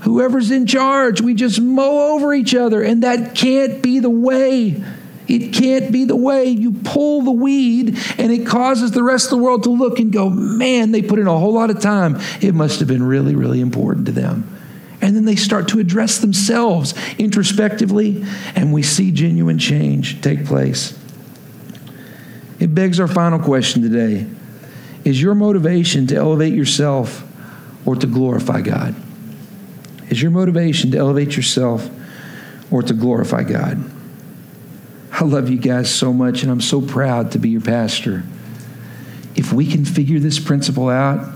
Whoever's 0.00 0.50
in 0.50 0.66
charge, 0.66 1.20
we 1.20 1.34
just 1.34 1.60
mow 1.60 2.14
over 2.14 2.32
each 2.32 2.54
other. 2.54 2.82
And 2.82 3.02
that 3.02 3.34
can't 3.34 3.82
be 3.82 3.98
the 3.98 4.08
way. 4.08 4.82
It 5.28 5.52
can't 5.52 5.92
be 5.92 6.06
the 6.06 6.16
way. 6.16 6.46
You 6.46 6.72
pull 6.72 7.20
the 7.20 7.32
weed 7.32 7.98
and 8.16 8.32
it 8.32 8.46
causes 8.46 8.92
the 8.92 9.02
rest 9.02 9.26
of 9.26 9.32
the 9.32 9.44
world 9.44 9.64
to 9.64 9.68
look 9.68 9.98
and 9.98 10.10
go, 10.10 10.30
man, 10.30 10.90
they 10.90 11.02
put 11.02 11.18
in 11.18 11.26
a 11.26 11.38
whole 11.38 11.52
lot 11.52 11.68
of 11.68 11.80
time. 11.80 12.18
It 12.40 12.54
must 12.54 12.78
have 12.78 12.88
been 12.88 13.02
really, 13.02 13.34
really 13.34 13.60
important 13.60 14.06
to 14.06 14.12
them. 14.12 14.58
And 15.02 15.14
then 15.14 15.26
they 15.26 15.36
start 15.36 15.68
to 15.68 15.80
address 15.80 16.16
themselves 16.16 16.94
introspectively, 17.18 18.24
and 18.54 18.72
we 18.72 18.82
see 18.82 19.12
genuine 19.12 19.58
change 19.58 20.22
take 20.22 20.46
place. 20.46 20.98
It 22.58 22.74
begs 22.74 22.98
our 22.98 23.06
final 23.06 23.38
question 23.38 23.82
today 23.82 24.26
Is 25.10 25.20
your 25.20 25.34
motivation 25.34 26.06
to 26.06 26.14
elevate 26.14 26.54
yourself 26.54 27.26
or 27.84 27.96
to 27.96 28.06
glorify 28.06 28.60
God? 28.60 28.94
Is 30.08 30.22
your 30.22 30.30
motivation 30.30 30.92
to 30.92 30.98
elevate 30.98 31.34
yourself 31.34 31.90
or 32.70 32.84
to 32.84 32.94
glorify 32.94 33.42
God? 33.42 33.90
I 35.10 35.24
love 35.24 35.50
you 35.50 35.58
guys 35.58 35.92
so 35.92 36.12
much, 36.12 36.44
and 36.44 36.52
I'm 36.52 36.60
so 36.60 36.80
proud 36.80 37.32
to 37.32 37.40
be 37.40 37.48
your 37.48 37.60
pastor. 37.60 38.22
If 39.34 39.52
we 39.52 39.66
can 39.66 39.84
figure 39.84 40.20
this 40.20 40.38
principle 40.38 40.88
out, 40.88 41.28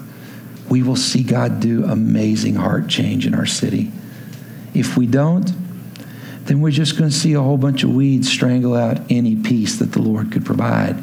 we 0.70 0.84
will 0.84 0.94
see 0.94 1.24
God 1.24 1.58
do 1.58 1.84
amazing 1.84 2.54
heart 2.54 2.86
change 2.86 3.26
in 3.26 3.34
our 3.34 3.44
city. 3.44 3.90
If 4.72 4.96
we 4.96 5.08
don't, 5.08 5.52
then 6.44 6.60
we're 6.60 6.70
just 6.70 6.96
going 6.96 7.10
to 7.10 7.16
see 7.16 7.32
a 7.32 7.40
whole 7.40 7.58
bunch 7.58 7.82
of 7.82 7.90
weeds 7.90 8.30
strangle 8.30 8.76
out 8.76 9.00
any 9.10 9.34
peace 9.34 9.80
that 9.80 9.90
the 9.90 10.00
Lord 10.00 10.30
could 10.30 10.46
provide. 10.46 11.02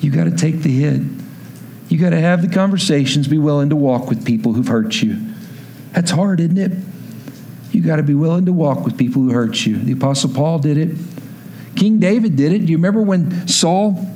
You 0.00 0.10
got 0.10 0.24
to 0.24 0.36
take 0.36 0.62
the 0.62 0.80
hit. 0.80 1.25
You 1.88 1.98
got 1.98 2.10
to 2.10 2.20
have 2.20 2.42
the 2.42 2.48
conversations, 2.48 3.28
be 3.28 3.38
willing 3.38 3.70
to 3.70 3.76
walk 3.76 4.08
with 4.08 4.24
people 4.24 4.52
who've 4.52 4.66
hurt 4.66 5.00
you. 5.02 5.18
That's 5.92 6.10
hard, 6.10 6.40
isn't 6.40 6.58
it? 6.58 6.72
You 7.70 7.82
got 7.82 7.96
to 7.96 8.02
be 8.02 8.14
willing 8.14 8.46
to 8.46 8.52
walk 8.52 8.84
with 8.84 8.98
people 8.98 9.22
who 9.22 9.30
hurt 9.30 9.64
you. 9.64 9.76
The 9.76 9.92
Apostle 9.92 10.30
Paul 10.30 10.58
did 10.58 10.78
it. 10.78 10.96
King 11.76 11.98
David 11.98 12.36
did 12.36 12.52
it. 12.52 12.60
Do 12.60 12.72
you 12.72 12.78
remember 12.78 13.02
when 13.02 13.46
Saul, 13.48 14.10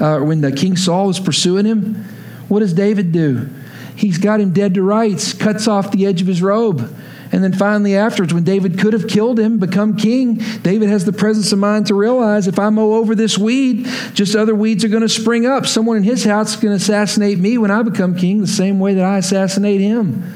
uh, 0.00 0.18
when 0.20 0.40
the 0.40 0.52
King 0.52 0.76
Saul 0.76 1.06
was 1.06 1.20
pursuing 1.20 1.64
him? 1.64 2.04
What 2.48 2.60
does 2.60 2.74
David 2.74 3.12
do? 3.12 3.48
He's 3.94 4.18
got 4.18 4.40
him 4.40 4.52
dead 4.52 4.74
to 4.74 4.82
rights, 4.82 5.32
cuts 5.32 5.68
off 5.68 5.92
the 5.92 6.06
edge 6.06 6.20
of 6.20 6.26
his 6.26 6.42
robe, 6.42 6.96
And 7.32 7.44
then 7.44 7.52
finally, 7.52 7.96
afterwards, 7.96 8.34
when 8.34 8.42
David 8.42 8.78
could 8.78 8.92
have 8.92 9.06
killed 9.06 9.38
him, 9.38 9.58
become 9.58 9.96
king, 9.96 10.34
David 10.62 10.88
has 10.88 11.04
the 11.04 11.12
presence 11.12 11.52
of 11.52 11.60
mind 11.60 11.86
to 11.86 11.94
realize 11.94 12.48
if 12.48 12.58
I 12.58 12.70
mow 12.70 12.94
over 12.94 13.14
this 13.14 13.38
weed, 13.38 13.86
just 14.14 14.34
other 14.34 14.54
weeds 14.54 14.84
are 14.84 14.88
going 14.88 15.02
to 15.02 15.08
spring 15.08 15.46
up. 15.46 15.66
Someone 15.66 15.96
in 15.96 16.02
his 16.02 16.24
house 16.24 16.54
is 16.54 16.60
going 16.60 16.76
to 16.76 16.82
assassinate 16.82 17.38
me 17.38 17.56
when 17.56 17.70
I 17.70 17.82
become 17.82 18.16
king 18.16 18.40
the 18.40 18.48
same 18.48 18.80
way 18.80 18.94
that 18.94 19.04
I 19.04 19.18
assassinate 19.18 19.80
him. 19.80 20.34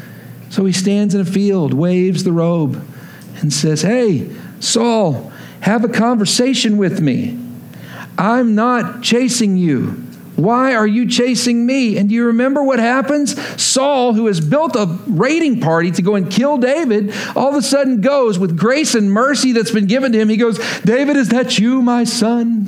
So 0.50 0.64
he 0.64 0.72
stands 0.72 1.16
in 1.16 1.20
a 1.20 1.24
field, 1.24 1.74
waves 1.74 2.22
the 2.22 2.30
robe, 2.30 2.87
and 3.40 3.52
says, 3.52 3.83
Hey, 3.83 4.30
Saul, 4.61 5.33
have 5.61 5.83
a 5.83 5.88
conversation 5.88 6.76
with 6.76 7.00
me. 7.00 7.40
I'm 8.16 8.54
not 8.54 9.02
chasing 9.02 9.57
you. 9.57 10.04
Why 10.36 10.74
are 10.74 10.86
you 10.86 11.08
chasing 11.08 11.64
me? 11.64 11.96
And 11.96 12.08
do 12.08 12.14
you 12.14 12.26
remember 12.26 12.62
what 12.62 12.80
happens? 12.80 13.40
Saul, 13.62 14.14
who 14.14 14.26
has 14.26 14.40
built 14.40 14.74
a 14.74 14.86
raiding 15.06 15.60
party 15.60 15.92
to 15.92 16.02
go 16.02 16.16
and 16.16 16.30
kill 16.30 16.58
David, 16.58 17.14
all 17.36 17.50
of 17.50 17.54
a 17.54 17.62
sudden 17.62 18.00
goes 18.00 18.36
with 18.38 18.58
grace 18.58 18.96
and 18.96 19.12
mercy 19.12 19.52
that's 19.52 19.70
been 19.70 19.86
given 19.86 20.10
to 20.12 20.18
him. 20.18 20.28
He 20.28 20.36
goes, 20.36 20.58
David, 20.80 21.16
is 21.16 21.28
that 21.28 21.58
you, 21.58 21.82
my 21.82 22.02
son? 22.02 22.64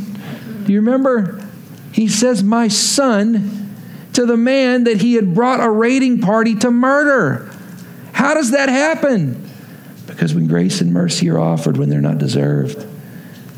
Do 0.65 0.73
you 0.73 0.81
remember? 0.81 1.45
He 1.91 2.07
says, 2.07 2.43
My 2.43 2.69
son, 2.69 3.75
to 4.13 4.27
the 4.27 4.37
man 4.37 4.85
that 4.85 5.01
he 5.01 5.15
had 5.15 5.35
brought 5.35 5.61
a 5.61 5.71
raiding 5.71 6.21
party 6.21 6.55
to 6.57 6.71
murder. 6.71 7.51
How 8.13 8.35
does 8.35 8.53
that 8.53 8.69
happen? 8.69 9.51
Because 10.07 10.35
when 10.35 10.47
grace 10.47 10.81
and 10.81 10.93
mercy 10.93 11.29
are 11.31 11.39
offered 11.39 11.79
when 11.79 11.91
they're 11.91 12.01
not 12.01 12.19
deserved, 12.19 12.87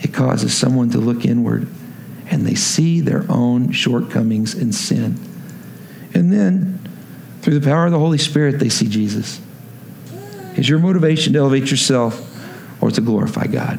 it 0.00 0.14
causes 0.14 0.56
someone 0.56 0.90
to 0.90 0.98
look 0.98 1.26
inward 1.26 1.68
and 2.30 2.46
they 2.46 2.54
see 2.54 3.00
their 3.00 3.24
own 3.28 3.72
shortcomings 3.72 4.54
and 4.54 4.74
sin. 4.74 5.18
And 6.14 6.32
then, 6.32 6.80
through 7.42 7.58
the 7.58 7.66
power 7.66 7.86
of 7.86 7.92
the 7.92 7.98
Holy 7.98 8.18
Spirit, 8.18 8.58
they 8.58 8.68
see 8.68 8.88
Jesus. 8.88 9.40
Is 10.56 10.68
your 10.68 10.78
motivation 10.78 11.34
to 11.34 11.38
elevate 11.38 11.70
yourself 11.70 12.24
or 12.82 12.90
to 12.90 13.00
glorify 13.00 13.46
God? 13.46 13.78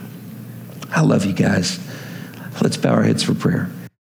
I 0.89 1.01
love 1.01 1.25
you 1.25 1.33
guys. 1.33 1.79
Let's 2.61 2.77
bow 2.77 2.91
our 2.91 3.03
heads 3.03 3.23
for 3.23 3.33
prayer. 3.33 3.69